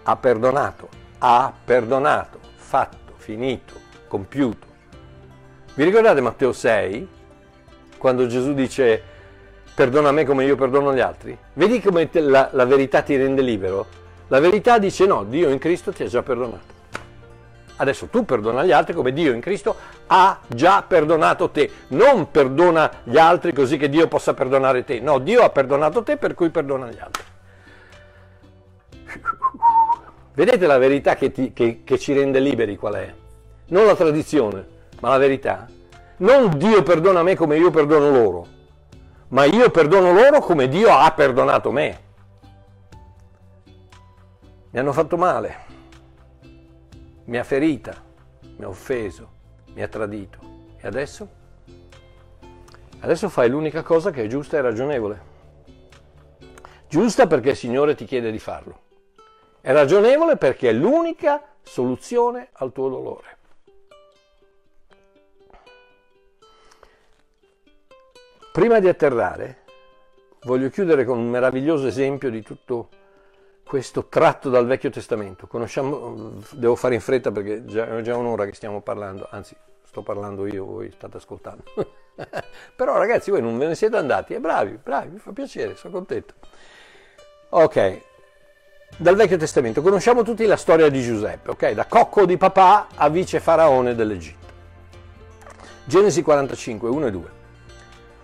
[0.04, 0.88] Ha perdonato,
[1.18, 3.74] ha perdonato, fatto, finito,
[4.08, 4.66] compiuto.
[5.74, 7.08] Vi ricordate Matteo 6,
[7.98, 9.02] quando Gesù dice
[9.74, 11.36] perdona me come io perdono gli altri?
[11.52, 13.84] Vedi come la, la verità ti rende libero?
[14.28, 16.77] La verità dice no, Dio in Cristo ti ha già perdonato.
[17.80, 19.76] Adesso tu perdona gli altri come Dio in Cristo
[20.08, 21.70] ha già perdonato te.
[21.88, 24.98] Non perdona gli altri così che Dio possa perdonare te.
[24.98, 27.22] No, Dio ha perdonato te per cui perdona gli altri.
[30.34, 33.14] Vedete la verità che, ti, che, che ci rende liberi qual è?
[33.68, 34.66] Non la tradizione,
[35.00, 35.66] ma la verità.
[36.18, 38.46] Non Dio perdona me come io perdono loro,
[39.28, 42.00] ma io perdono loro come Dio ha perdonato me.
[44.70, 45.67] Mi hanno fatto male
[47.28, 48.02] mi ha ferita,
[48.56, 49.30] mi ha offeso,
[49.74, 50.38] mi ha tradito.
[50.80, 51.28] E adesso?
[53.00, 55.36] Adesso fai l'unica cosa che è giusta e ragionevole.
[56.88, 58.80] Giusta perché il Signore ti chiede di farlo.
[59.60, 63.36] È ragionevole perché è l'unica soluzione al tuo dolore.
[68.52, 69.64] Prima di atterrare,
[70.44, 72.88] voglio chiudere con un meraviglioso esempio di tutto
[73.68, 75.46] questo tratto dal Vecchio Testamento.
[75.46, 79.54] Conosciamo, devo fare in fretta perché già, è già un'ora che stiamo parlando, anzi
[79.84, 81.64] sto parlando io, voi state ascoltando.
[82.74, 85.92] Però ragazzi voi non ve ne siete andati, e bravi, bravi, mi fa piacere, sono
[85.92, 86.32] contento.
[87.50, 88.00] Ok,
[88.96, 91.70] dal Vecchio Testamento conosciamo tutti la storia di Giuseppe, ok?
[91.72, 94.46] Da cocco di papà a vice faraone dell'Egitto.
[95.84, 97.37] Genesi 45, 1 e 2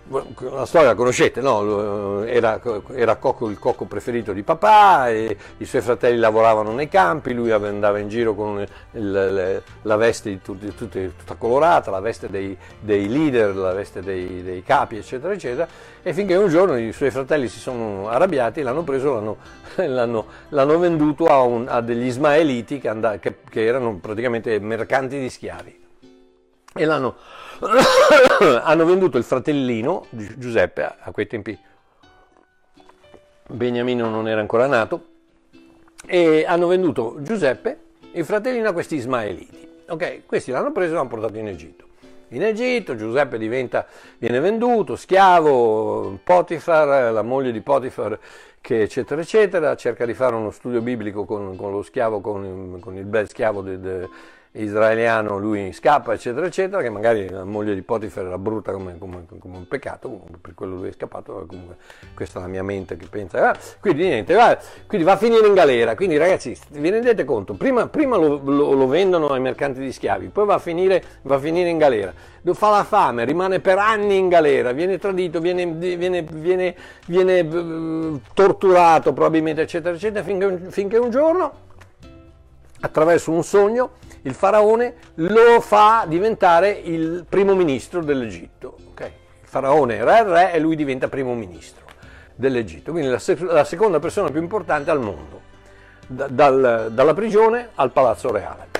[0.07, 2.23] la storia la conoscete, no?
[2.23, 2.61] era,
[2.93, 7.97] era cocco, il cocco preferito di papà, i suoi fratelli lavoravano nei campi, lui andava
[7.97, 13.55] in giro con il, la veste tutti, tutti, tutta colorata, la veste dei, dei leader,
[13.55, 15.67] la veste dei, dei, capi, eccetera, eccetera,
[16.03, 19.37] e finché un giorno i suoi fratelli si sono arrabbiati, l'hanno preso, l'hanno,
[19.87, 25.19] l'hanno, l'hanno venduto a, un, a, degli ismaeliti che, and- che, che erano praticamente mercanti
[25.19, 25.83] di schiavi
[26.77, 27.15] e l'hanno
[28.61, 31.57] hanno venduto il fratellino Giuseppe a quei tempi
[33.47, 35.13] Beniamino non era ancora nato
[36.07, 37.79] e hanno venduto Giuseppe
[38.13, 39.67] il fratellino a questi ismaeliti.
[39.87, 41.83] Ok questi l'hanno preso e l'hanno portato in Egitto.
[42.29, 43.85] In Egitto Giuseppe diventa,
[44.17, 48.17] viene venduto schiavo Potifar la moglie di Potifar
[48.59, 52.97] che eccetera eccetera cerca di fare uno studio biblico con, con lo schiavo con, con,
[52.97, 54.09] il bel schiavo de, de,
[54.55, 59.25] israeliano lui scappa eccetera eccetera che magari la moglie di Potifar era brutta come, come,
[59.39, 61.77] come un peccato comunque per quello lui è scappato comunque
[62.13, 65.47] questa è la mia mente che pensa ah, quindi niente va, quindi va a finire
[65.47, 65.95] in galera.
[65.95, 67.53] Quindi ragazzi vi rendete conto?
[67.53, 71.35] Prima, prima lo, lo, lo, vendono ai mercanti di schiavi poi va a finire, va
[71.35, 72.13] a finire in galera.
[72.45, 76.75] Fa la fame rimane per anni in galera viene tradito viene, viene, viene,
[77.07, 81.63] viene uh, torturato probabilmente eccetera eccetera finché, finché un giorno
[82.81, 83.93] attraverso un sogno
[84.25, 88.75] il faraone lo fa diventare il primo ministro dell'Egitto.
[88.91, 89.11] Okay?
[89.41, 91.83] Il faraone era il re e lui diventa primo ministro
[92.35, 95.41] dell'Egitto, quindi la, sec- la seconda persona più importante al mondo,
[96.07, 98.73] da- dal- dalla prigione al palazzo reale.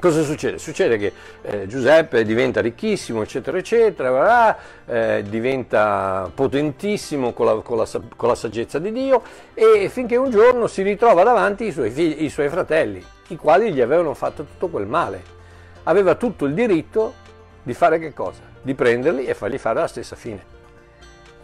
[0.00, 0.58] Cosa succede?
[0.58, 7.88] Succede che eh, Giuseppe diventa ricchissimo, eccetera, eccetera, eh, diventa potentissimo con la, con, la,
[8.16, 9.22] con la, saggezza di Dio
[9.54, 13.72] e finché un giorno si ritrova davanti i suoi, figli, i suoi fratelli, i quali
[13.72, 15.36] gli avevano fatto tutto quel male.
[15.84, 17.14] Aveva tutto il diritto
[17.62, 18.42] di fare che cosa?
[18.60, 20.56] Di prenderli e fargli fare la stessa fine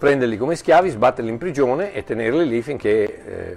[0.05, 3.57] prenderli come schiavi, sbatterli in prigione e tenerli lì finché eh,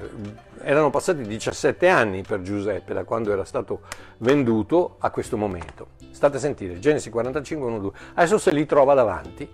[0.61, 3.81] erano passati 17 anni per Giuseppe da quando era stato
[4.19, 5.87] venduto a questo momento.
[6.09, 7.91] State a sentire, Genesi 45, 1, 2.
[8.13, 9.49] Adesso se li trova davanti,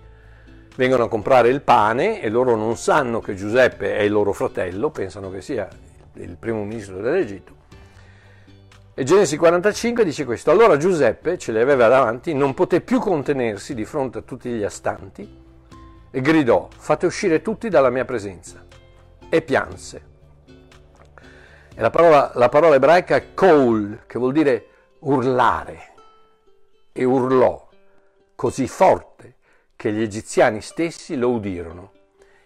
[0.76, 4.90] vengono a comprare il pane e loro non sanno che Giuseppe è il loro fratello,
[4.90, 5.68] pensano che sia
[6.12, 7.62] il primo ministro dell'Egitto.
[8.96, 13.74] E Genesi 45 dice questo, allora Giuseppe, ce li aveva davanti, non poté più contenersi
[13.74, 15.42] di fronte a tutti gli astanti
[16.12, 18.64] e gridò, fate uscire tutti dalla mia presenza.
[19.28, 20.04] E pianse.
[21.74, 24.66] E la parola, la parola ebraica è kol, che vuol dire
[25.00, 25.92] urlare.
[26.92, 27.68] E urlò
[28.36, 29.38] così forte
[29.74, 31.90] che gli egiziani stessi lo udirono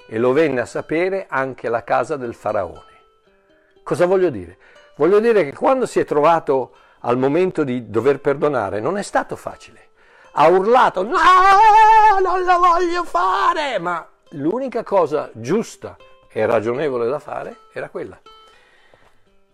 [0.09, 2.87] e lo venne a sapere anche la casa del faraone.
[3.83, 4.57] Cosa voglio dire?
[4.99, 6.73] Voglio dire che quando si è trovato
[7.03, 9.91] al momento di dover perdonare non è stato facile.
[10.33, 11.13] Ha urlato, no,
[12.21, 15.97] non lo voglio fare, ma l'unica cosa giusta
[16.29, 18.19] e ragionevole da fare era quella.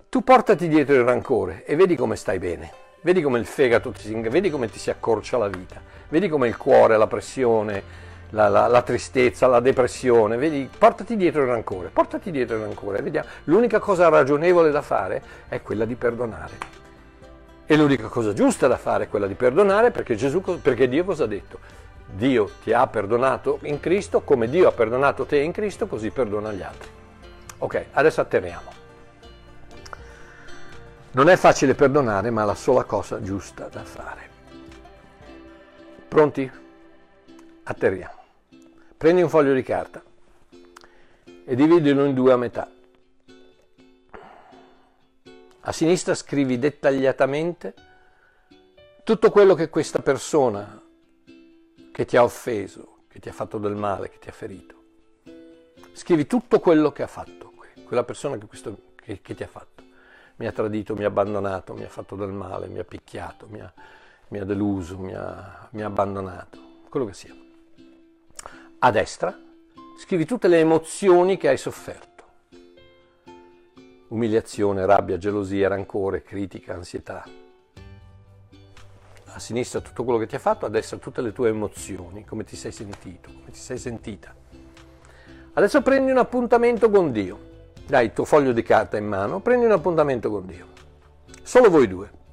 [0.08, 2.72] Tu portati dietro il rancore e vedi come stai bene,
[3.02, 5.78] vedi come il fegato ti si, vedi come ti si accorcia la vita,
[6.08, 7.82] vedi come il cuore, la pressione,
[8.34, 13.00] la, la, la, tristezza, la depressione, vedi, portati dietro il rancore, portati dietro il rancore,
[13.00, 13.28] vediamo.
[13.44, 16.82] L'unica cosa ragionevole da fare è quella di perdonare.
[17.64, 21.24] E l'unica cosa giusta da fare è quella di perdonare perché, Gesù, perché Dio cosa
[21.24, 21.58] ha detto?
[22.06, 26.52] Dio ti ha perdonato in Cristo, come Dio ha perdonato te in Cristo, così perdona
[26.52, 26.88] gli altri.
[27.58, 28.72] Ok, adesso atterriamo.
[31.12, 34.28] Non è facile perdonare, ma è la sola cosa giusta da fare.
[36.08, 36.50] Pronti?
[37.62, 38.13] Atterriamo.
[38.96, 40.02] Prendi un foglio di carta
[41.44, 42.70] e dividilo in due a metà.
[45.60, 47.74] A sinistra scrivi dettagliatamente
[49.02, 50.82] tutto quello che questa persona
[51.92, 54.74] che ti ha offeso, che ti ha fatto del male, che ti ha ferito.
[55.92, 57.52] Scrivi tutto quello che ha fatto,
[57.84, 59.74] quella persona che, questo, che, che ti ha fatto
[60.36, 63.60] mi ha tradito, mi ha abbandonato, mi ha fatto del male, mi ha picchiato, mi
[63.60, 63.72] ha,
[64.28, 67.34] mi ha deluso, mi ha, mi ha abbandonato, quello che sia.
[68.84, 69.34] A destra
[69.96, 72.24] scrivi tutte le emozioni che hai sofferto.
[74.08, 77.24] Umiliazione, rabbia, gelosia, rancore, critica, ansietà.
[79.24, 82.44] A sinistra tutto quello che ti ha fatto, a destra tutte le tue emozioni, come
[82.44, 84.34] ti sei sentito, come ti sei sentita.
[85.54, 87.38] Adesso prendi un appuntamento con Dio
[87.86, 90.66] dai il tuo foglio di carta in mano, prendi un appuntamento con Dio.
[91.42, 92.23] Solo voi due.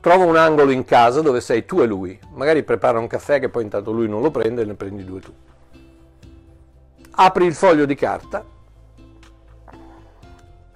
[0.00, 2.18] Trova un angolo in casa dove sei tu e lui.
[2.32, 5.20] Magari prepara un caffè che poi intanto lui non lo prende e ne prendi due
[5.20, 5.32] tu.
[7.12, 8.44] Apri il foglio di carta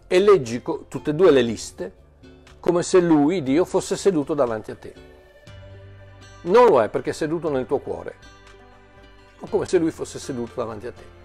[0.06, 2.02] e leggi tutte e due le liste
[2.60, 4.94] come se lui, Dio, fosse seduto davanti a te.
[6.42, 8.14] Non lo è perché è seduto nel tuo cuore,
[9.38, 11.22] ma come se lui fosse seduto davanti a te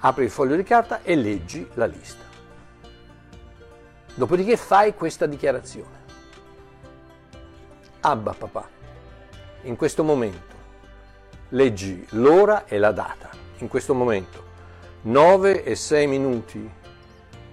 [0.00, 2.24] apri il foglio di carta e leggi la lista.
[4.14, 5.99] Dopodiché fai questa dichiarazione.
[8.02, 8.66] Abba papà,
[9.64, 10.56] in questo momento
[11.50, 13.28] leggi l'ora e la data,
[13.58, 14.42] in questo momento
[15.02, 16.70] 9 e 6 minuti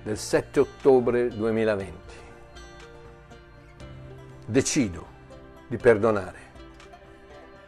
[0.04, 1.98] del 7 ottobre 2020.
[4.46, 5.06] Decido
[5.68, 6.40] di perdonare.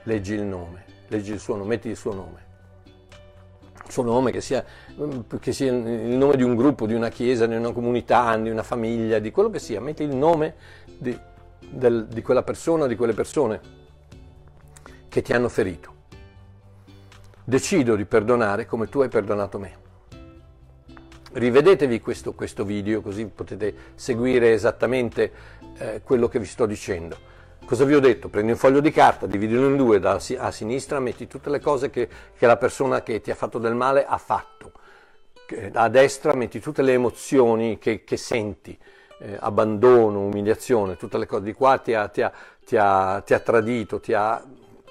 [0.03, 2.47] Leggi il nome, leggi il suo nome, metti il suo nome
[3.89, 4.63] suo nome, che sia,
[5.39, 8.63] che sia, il nome di un gruppo, di una chiesa, di una comunità, di una
[8.63, 10.55] famiglia, di quello che sia, metti il nome
[10.97, 11.17] di,
[11.59, 13.61] del, di quella persona, di quelle persone
[15.09, 15.97] che ti hanno ferito.
[17.43, 19.87] Decido di perdonare come tu hai perdonato me.
[21.31, 25.31] Rivedetevi questo, questo video così potete seguire esattamente
[25.77, 27.17] eh, quello che vi sto dicendo.
[27.65, 28.29] Cosa vi ho detto?
[28.29, 31.91] Prendi un foglio di carta, dividilo in due, da a sinistra metti tutte le cose
[31.91, 34.71] che, che la persona che ti ha fatto del male ha fatto,
[35.73, 38.75] a destra metti tutte le emozioni che, che senti,
[39.19, 42.31] eh, abbandono, umiliazione, tutte le cose di qua ti ha, ti ha,
[42.65, 44.01] ti ha, ti ha tradito,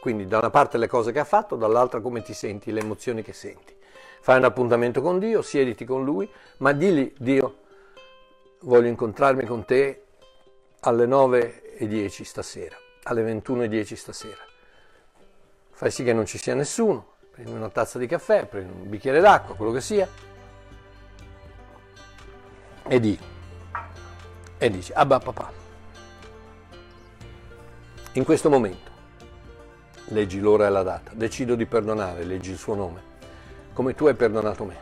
[0.01, 3.23] quindi da una parte le cose che ha fatto, dall'altra come ti senti, le emozioni
[3.23, 3.77] che senti.
[4.21, 7.59] Fai un appuntamento con Dio, siediti con Lui, ma digli Dio,
[8.61, 10.03] voglio incontrarmi con te
[10.81, 14.43] alle 9 10 stasera, alle 21.10 stasera.
[15.71, 19.21] Fai sì che non ci sia nessuno, prendi una tazza di caffè, prendi un bicchiere
[19.21, 20.09] d'acqua, quello che sia,
[22.89, 23.19] e di,
[24.59, 25.53] e dici, Abba papà,
[28.13, 28.91] in questo momento,
[30.07, 33.03] leggi l'ora e la data, decido di perdonare, leggi il suo nome,
[33.73, 34.77] come tu hai perdonato me,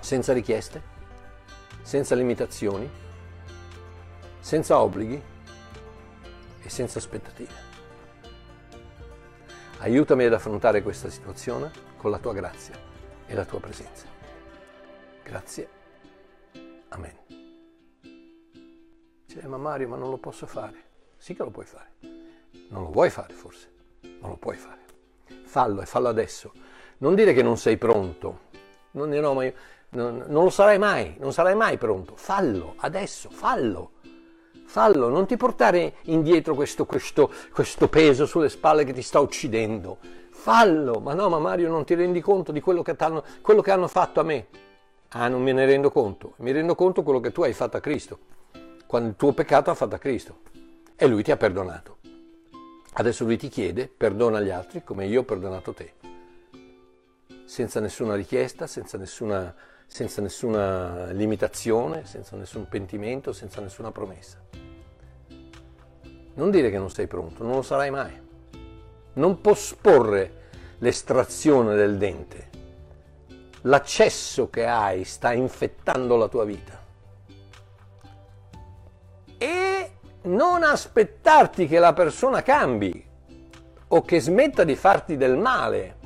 [0.00, 0.82] senza richieste,
[1.82, 2.90] senza limitazioni,
[4.40, 5.22] senza obblighi
[6.62, 7.68] e senza aspettative.
[9.78, 12.74] Aiutami ad affrontare questa situazione con la tua grazia
[13.26, 14.06] e la tua presenza.
[15.22, 15.68] Grazie.
[16.88, 17.29] Amen.
[19.32, 20.82] Dice, ma Mario, ma non lo posso fare.
[21.16, 21.92] Sì che lo puoi fare.
[22.70, 23.70] Non lo vuoi fare forse,
[24.18, 24.80] ma lo puoi fare.
[25.44, 26.52] Fallo e fallo adesso.
[26.98, 28.48] Non dire che non sei pronto.
[28.92, 29.52] Non, no, ma io,
[29.90, 32.16] non, non lo sarai mai, non sarai mai pronto.
[32.16, 33.92] Fallo adesso, fallo.
[34.64, 39.98] Fallo, non ti portare indietro questo, questo, questo peso sulle spalle che ti sta uccidendo.
[40.30, 42.96] Fallo, ma no, ma Mario non ti rendi conto di quello che,
[43.42, 44.48] quello che hanno fatto a me.
[45.10, 46.32] Ah, non me ne rendo conto.
[46.38, 48.18] Mi rendo conto di quello che tu hai fatto a Cristo,
[48.90, 50.38] quando il tuo peccato ha fatto a Cristo.
[50.96, 51.98] E lui ti ha perdonato.
[52.94, 55.92] Adesso lui ti chiede, perdona gli altri come io ho perdonato te.
[57.44, 59.54] Senza nessuna richiesta, senza nessuna
[59.86, 64.42] senza nessuna limitazione, senza nessun pentimento, senza nessuna promessa.
[66.34, 68.20] Non dire che non sei pronto, non lo sarai mai.
[69.12, 72.48] Non posporre l'estrazione del dente.
[73.62, 76.79] L'accesso che hai sta infettando la tua vita.
[79.42, 79.90] E
[80.24, 83.02] non aspettarti che la persona cambi
[83.88, 85.96] o che smetta di farti del male.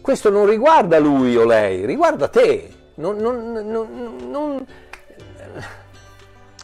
[0.00, 2.70] Questo non riguarda lui o lei, riguarda te.
[2.94, 3.52] Non, non,
[4.30, 4.66] non,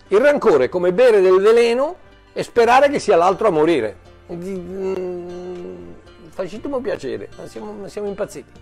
[0.06, 1.96] il rancore è come bere del veleno
[2.32, 3.96] e sperare che sia l'altro a morire.
[4.32, 5.92] Mm,
[6.28, 8.60] facitemi piacere, siamo, siamo impazziti.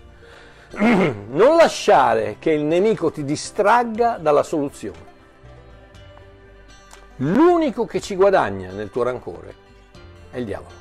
[1.29, 5.10] Non lasciare che il nemico ti distragga dalla soluzione.
[7.21, 9.55] L'unico che ci guadagna nel tuo rancore
[10.31, 10.79] è il diavolo.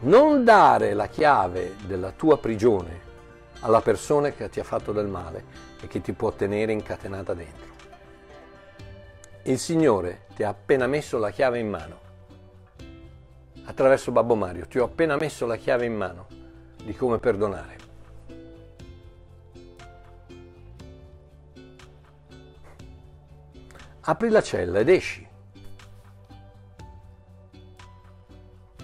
[0.00, 3.00] Non dare la chiave della tua prigione
[3.60, 5.44] alla persona che ti ha fatto del male
[5.80, 7.74] e che ti può tenere incatenata dentro.
[9.42, 11.98] Il Signore ti ha appena messo la chiave in mano.
[13.64, 16.26] Attraverso Babbo Mario ti ho appena messo la chiave in mano
[16.80, 17.85] di come perdonare.
[24.08, 25.26] Apri la cella ed esci.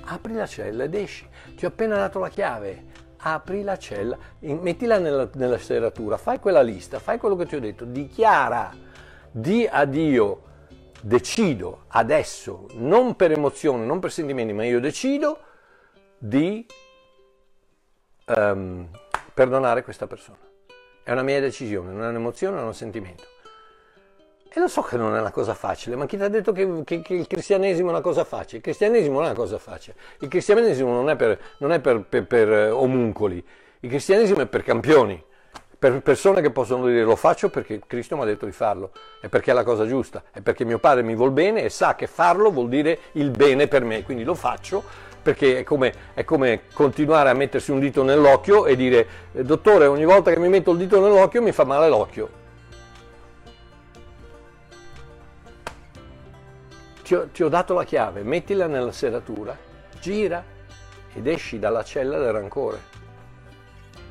[0.04, 1.28] Apri la cella ed esci.
[1.54, 2.90] Ti ho appena dato la chiave.
[3.24, 7.60] Apri la cella, mettila nella, nella serratura, fai quella lista, fai quello che ti ho
[7.60, 8.74] detto, dichiara,
[9.30, 10.42] di a Dio,
[11.00, 15.38] decido adesso, non per emozione, non per sentimenti, ma io decido
[16.18, 16.66] di
[18.26, 18.88] um,
[19.32, 20.38] perdonare questa persona.
[21.04, 23.31] È una mia decisione, non è un'emozione, non è un sentimento.
[24.54, 26.82] E lo so che non è una cosa facile, ma chi ti ha detto che,
[26.84, 28.58] che, che, il cristianesimo è una cosa facile?
[28.58, 29.96] Il cristianesimo non è una cosa facile.
[30.18, 33.42] Il cristianesimo non è per, non è per, per, per eh, omuncoli,
[33.80, 35.24] il cristianesimo è per campioni,
[35.78, 38.90] per persone che possono dire lo faccio perché Cristo mi ha detto di farlo,
[39.22, 41.94] è perché è la cosa giusta, è perché mio padre mi vuol bene e sa
[41.94, 44.84] che farlo vuol dire il bene per me, quindi lo faccio
[45.22, 50.04] perché è come, è come continuare a mettersi un dito nell'occhio e dire dottore ogni
[50.04, 52.41] volta che mi metto il dito nell'occhio mi fa male l'occhio
[57.02, 59.56] ti ho, ti ho dato la chiave, mettila nella serratura,
[60.00, 60.42] gira
[61.14, 62.90] ed esci dalla cella del rancore.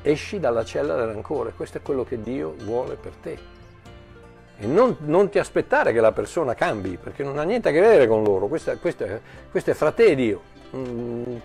[0.02, 3.38] Esci dalla cella del rancore, questo è quello che Dio vuole per te.
[4.58, 7.80] E non, non, ti aspettare che la persona cambi, perché non ha niente a che
[7.80, 9.06] vedere con loro, questo, questo,
[9.50, 10.50] questo è fra te e Dio.
[10.76, 11.36] Mm,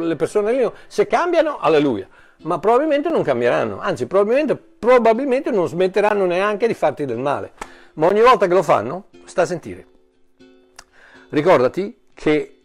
[0.00, 2.08] le persone lì, se cambiano, alleluia,
[2.42, 7.52] ma probabilmente non cambieranno, anzi probabilmente, probabilmente non smetteranno neanche di farti del male.
[7.94, 9.86] Ma ogni volta che lo fanno, sta a sentire.
[11.28, 12.62] Ricordati che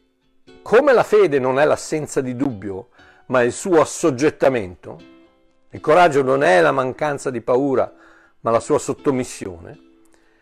[0.61, 2.89] come la fede non è l'assenza di dubbio,
[3.27, 4.99] ma il suo assoggettamento,
[5.71, 7.91] il coraggio non è la mancanza di paura,
[8.41, 9.79] ma la sua sottomissione,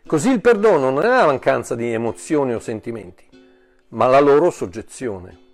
[0.06, 3.26] così il perdono non è la mancanza di emozioni o sentimenti,
[3.90, 5.48] ma la loro soggezione.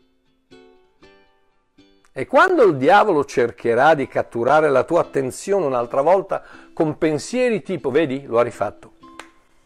[2.12, 6.42] E quando il diavolo cercherà di catturare la tua attenzione un'altra volta
[6.74, 8.94] con pensieri tipo, vedi, lo ha rifatto,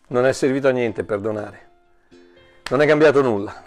[0.07, 1.68] non è servito a niente perdonare
[2.70, 3.64] non è cambiato nulla.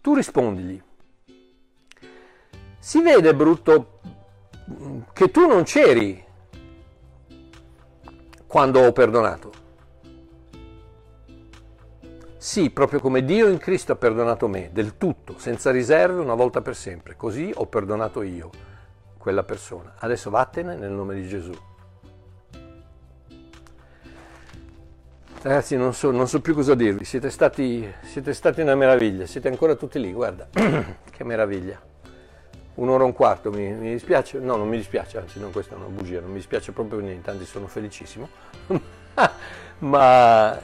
[0.00, 0.82] Tu rispondigli.
[2.78, 4.00] Si vede brutto
[5.12, 6.24] che tu non c'eri
[8.46, 9.64] quando ho perdonato.
[12.36, 16.62] Sì, proprio come Dio in Cristo ha perdonato me, del tutto, senza riserve, una volta
[16.62, 17.16] per sempre.
[17.16, 18.50] Così ho perdonato io
[19.18, 19.94] quella persona.
[19.98, 21.52] Adesso vattene nel nome di Gesù.
[25.46, 29.46] Ragazzi, non so, non so, più cosa dirvi, siete stati, siete stati una meraviglia, siete
[29.46, 31.80] ancora tutti lì, guarda, che meraviglia.
[32.74, 34.40] Un'ora e un quarto, mi, mi, dispiace?
[34.40, 37.30] No, non mi dispiace, anzi, non, questa è una bugia, non mi dispiace proprio niente,
[37.30, 38.28] anzi sono felicissimo.
[39.78, 40.58] Ma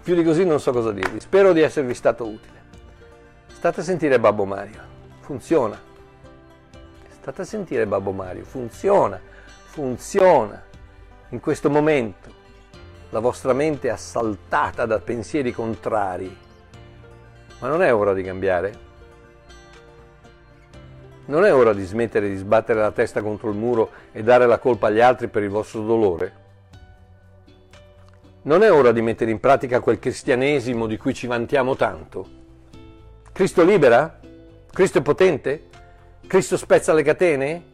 [0.00, 1.18] più di così non so cosa dirvi.
[1.18, 2.62] Spero di esservi stato utile.
[3.48, 4.80] State a sentire Babbo Mario,
[5.22, 5.76] funziona.
[7.08, 9.20] State a sentire Babbo Mario, funziona,
[9.64, 10.62] funziona
[11.30, 12.35] in questo momento
[13.16, 16.36] la vostra mente è assaltata da pensieri contrari.
[17.60, 18.84] Ma non è ora di cambiare?
[21.24, 24.58] Non è ora di smettere di sbattere la testa contro il muro e dare la
[24.58, 26.44] colpa agli altri per il vostro dolore?
[28.42, 32.28] Non è ora di mettere in pratica quel cristianesimo di cui ci vantiamo tanto?
[33.32, 34.20] Cristo libera?
[34.70, 35.68] Cristo è potente?
[36.26, 37.64] Cristo spezza le catene?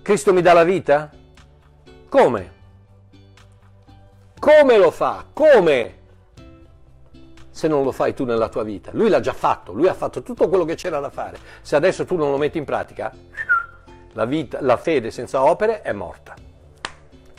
[0.00, 1.10] Cristo mi dà la vita?
[2.08, 2.59] Come?
[4.40, 5.26] Come lo fa?
[5.32, 5.98] Come?
[7.50, 8.90] Se non lo fai tu nella tua vita.
[8.94, 11.38] Lui l'ha già fatto, lui ha fatto tutto quello che c'era da fare.
[11.60, 13.12] Se adesso tu non lo metti in pratica,
[14.14, 16.34] La, vita, la fede senza opere è morta.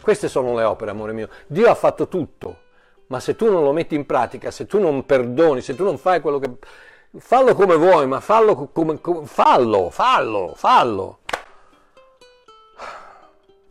[0.02, 1.28] Queste sono le opere, amore mio.
[1.48, 2.60] Dio ha fatto tutto,
[3.08, 5.98] ma se tu non lo metti in pratica, se tu non perdoni, se tu non
[5.98, 6.50] fai quello che...
[7.18, 9.02] Fallo come vuoi, ma fallo come...
[9.02, 11.20] come fallo, fallo, fallo.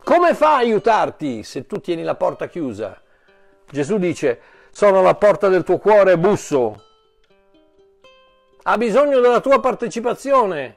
[0.03, 3.00] Come fa a aiutarti se tu tieni la porta chiusa?
[3.71, 4.39] Gesù dice,
[4.69, 6.83] sono alla porta del tuo cuore busso.
[8.63, 10.75] Ha bisogno della tua partecipazione.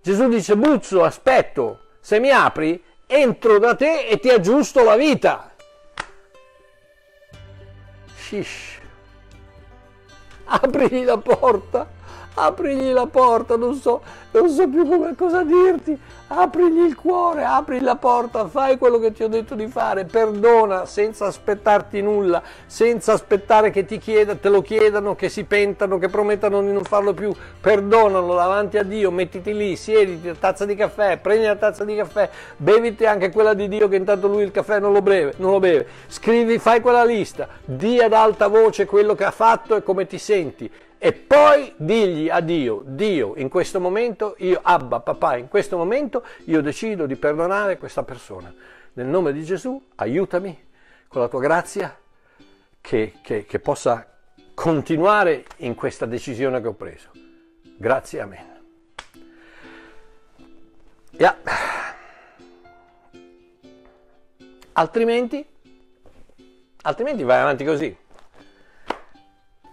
[0.00, 1.80] Gesù dice, buzzo, aspetto.
[2.00, 5.52] Se mi apri, entro da te e ti aggiusto la vita.
[8.16, 8.80] Shish.
[10.44, 11.88] Aprigli la porta,
[12.36, 14.02] aprigli la porta, non so,
[14.32, 15.98] non so più come, cosa dirti.
[16.28, 20.84] Aprigli il cuore, apri la porta, fai quello che ti ho detto di fare, perdona
[20.84, 26.08] senza aspettarti nulla, senza aspettare che ti chieda, te lo chiedano, che si pentano, che
[26.08, 31.16] promettano di non farlo più, perdonalo davanti a Dio, mettiti lì, siediti, tazza di caffè,
[31.18, 34.80] prendi la tazza di caffè, beviti anche quella di Dio che intanto lui il caffè
[34.80, 35.86] non lo beve, non lo beve.
[36.08, 40.18] scrivi, fai quella lista, di ad alta voce quello che ha fatto e come ti
[40.18, 40.68] senti
[40.98, 46.24] e poi digli a Dio, Dio in questo momento, io, Abba, papà, in questo momento
[46.44, 48.52] io decido di perdonare questa persona.
[48.94, 50.64] Nel nome di Gesù aiutami
[51.06, 51.96] con la tua grazia
[52.80, 54.10] che, che, che possa
[54.54, 57.10] continuare in questa decisione che ho preso.
[57.76, 58.54] Grazie, amen.
[61.10, 61.36] Yeah.
[64.72, 65.46] Altrimenti,
[66.82, 67.96] altrimenti vai avanti così.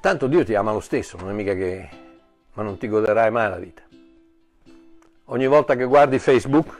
[0.03, 1.88] Tanto Dio ti ama lo stesso, non è mica che...
[2.55, 3.84] ma non ti goderai mai la vita.
[5.27, 6.75] Ogni volta che guardi Facebook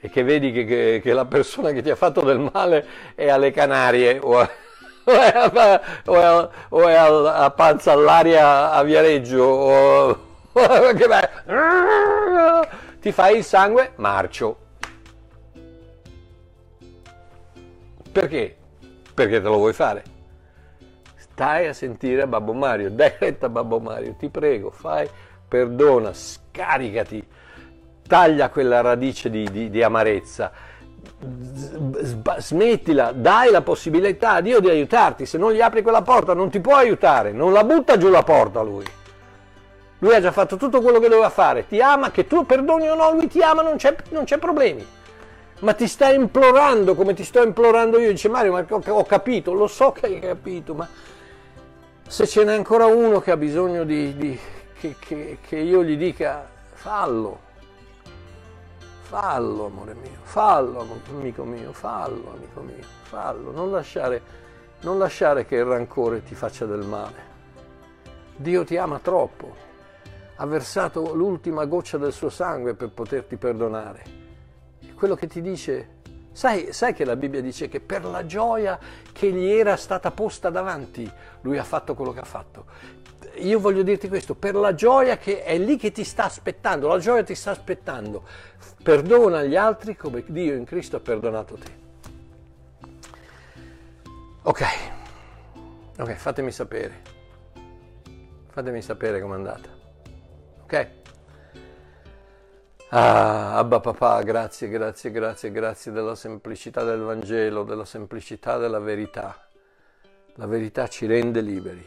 [0.00, 2.84] e che vedi che, che, che la persona che ti ha fatto del male
[3.14, 4.50] è alle Canarie o, a,
[5.06, 10.18] o è, a, o è, a, o è a, a panza all'aria a Viareggio o,
[12.98, 14.58] ti fai il sangue marcio.
[18.10, 18.56] Perché?
[19.14, 20.16] Perché te lo vuoi fare
[21.38, 25.08] stai a sentire Babbo Mario, dai retta a Babbo Mario, ti prego, fai,
[25.46, 27.24] perdona, scaricati,
[28.08, 30.50] taglia quella radice di, di, di amarezza,
[32.38, 36.50] smettila, dai la possibilità a Dio di aiutarti, se non gli apri quella porta non
[36.50, 38.84] ti può aiutare, non la butta giù la porta lui.
[40.00, 42.96] Lui ha già fatto tutto quello che doveva fare, ti ama, che tu perdoni o
[42.96, 44.84] no, lui ti ama, non c'è, non c'è problemi.
[45.60, 48.10] Ma ti sta implorando come ti sto implorando io.
[48.10, 50.88] Dice Mario, ma ho capito, lo so che hai capito, ma
[52.08, 54.38] se ce n'è ancora uno che ha bisogno di, di
[54.80, 57.38] che, che, che io gli dica fallo,
[59.02, 64.22] fallo amore mio, fallo amico mio, fallo amico mio, fallo, non lasciare,
[64.80, 67.26] non lasciare che il rancore ti faccia del male.
[68.36, 69.54] Dio ti ama troppo,
[70.36, 74.02] ha versato l'ultima goccia del suo sangue per poterti perdonare.
[74.80, 75.97] E quello che ti dice
[76.38, 78.78] Sai, sai, che la Bibbia dice che per la gioia
[79.10, 81.10] che gli era stata posta davanti,
[81.40, 82.66] lui ha fatto quello che ha fatto.
[83.38, 87.00] Io voglio dirti questo, per la gioia che è lì che ti sta aspettando, la
[87.00, 88.22] gioia ti sta aspettando.
[88.80, 91.72] Perdona gli altri come Dio in Cristo ha perdonato te.
[94.42, 94.64] Ok,
[95.98, 97.02] ok, fatemi sapere.
[98.50, 99.68] Fatemi sapere com'è andata.
[100.62, 100.97] Ok?
[102.90, 109.46] Ah, Abba papà, grazie, grazie, grazie, grazie della semplicità del Vangelo, della semplicità della verità.
[110.36, 111.86] La verità ci rende liberi.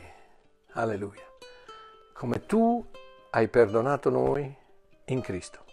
[0.73, 1.23] Alleluia.
[2.14, 2.86] Come tu
[3.32, 4.56] hai perdonato noi
[5.06, 5.65] in Cristo.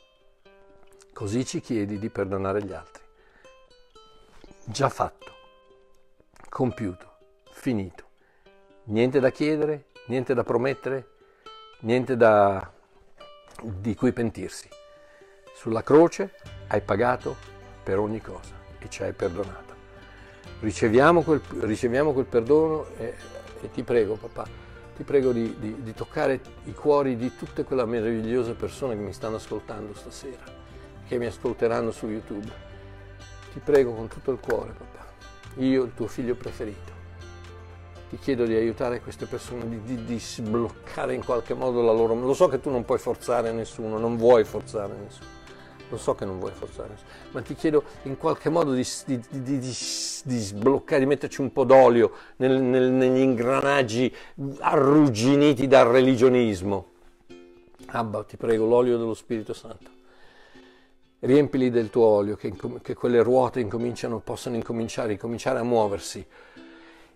[1.13, 3.03] Così ci chiedi di perdonare gli altri.
[4.65, 5.27] Già fatto,
[6.49, 7.17] compiuto,
[7.51, 8.05] finito.
[8.85, 11.09] Niente da chiedere, niente da promettere,
[11.81, 12.73] niente da,
[13.63, 14.78] di cui pentirsi.
[15.59, 16.35] Sulla croce
[16.69, 17.35] hai pagato
[17.83, 19.75] per ogni cosa e ci hai perdonato.
[20.61, 23.15] Riceviamo quel, riceviamo quel perdono e,
[23.61, 24.47] e, ti prego, papà,
[24.95, 29.13] ti prego di, di, di toccare i cuori di tutte quelle meravigliose persone che mi
[29.13, 30.45] stanno ascoltando stasera,
[31.09, 32.53] che mi ascolteranno su YouTube.
[33.53, 35.07] Ti prego con tutto il cuore, papà,
[35.57, 36.95] io, il tuo figlio preferito
[38.11, 42.15] ti chiedo di aiutare queste persone, di, di, di, sbloccare in qualche modo la loro...
[42.15, 45.38] Lo so che tu non puoi forzare nessuno, non vuoi forzare nessuno,
[45.89, 46.97] lo so che non vuoi forzare,
[47.31, 51.65] ma ti chiedo in qualche modo di, di, di, di sbloccare, di metterci un po'
[51.65, 54.15] d'olio nel, nel, negli ingranaggi
[54.59, 56.87] arrugginiti dal religionismo.
[57.87, 59.97] Abba, ti prego, l'olio dello Spirito Santo.
[61.21, 62.53] Riempili del tuo olio, che,
[62.83, 63.67] che quelle ruote
[64.23, 66.25] possano incominciare, incominciare a muoversi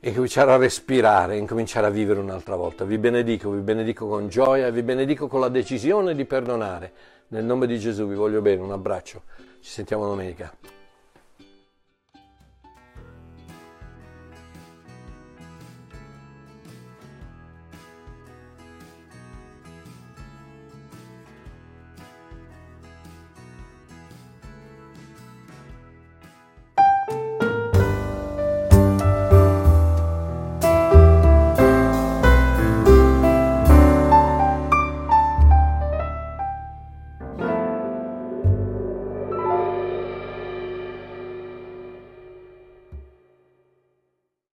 [0.01, 2.85] e cominciare a respirare, incominciare a vivere un'altra volta.
[2.85, 6.93] Vi benedico, vi benedico con gioia, vi benedico con la decisione di perdonare
[7.28, 9.23] Nel nome di Gesù vi voglio bene, un abbraccio.
[9.61, 10.53] Ci sentiamo domenica.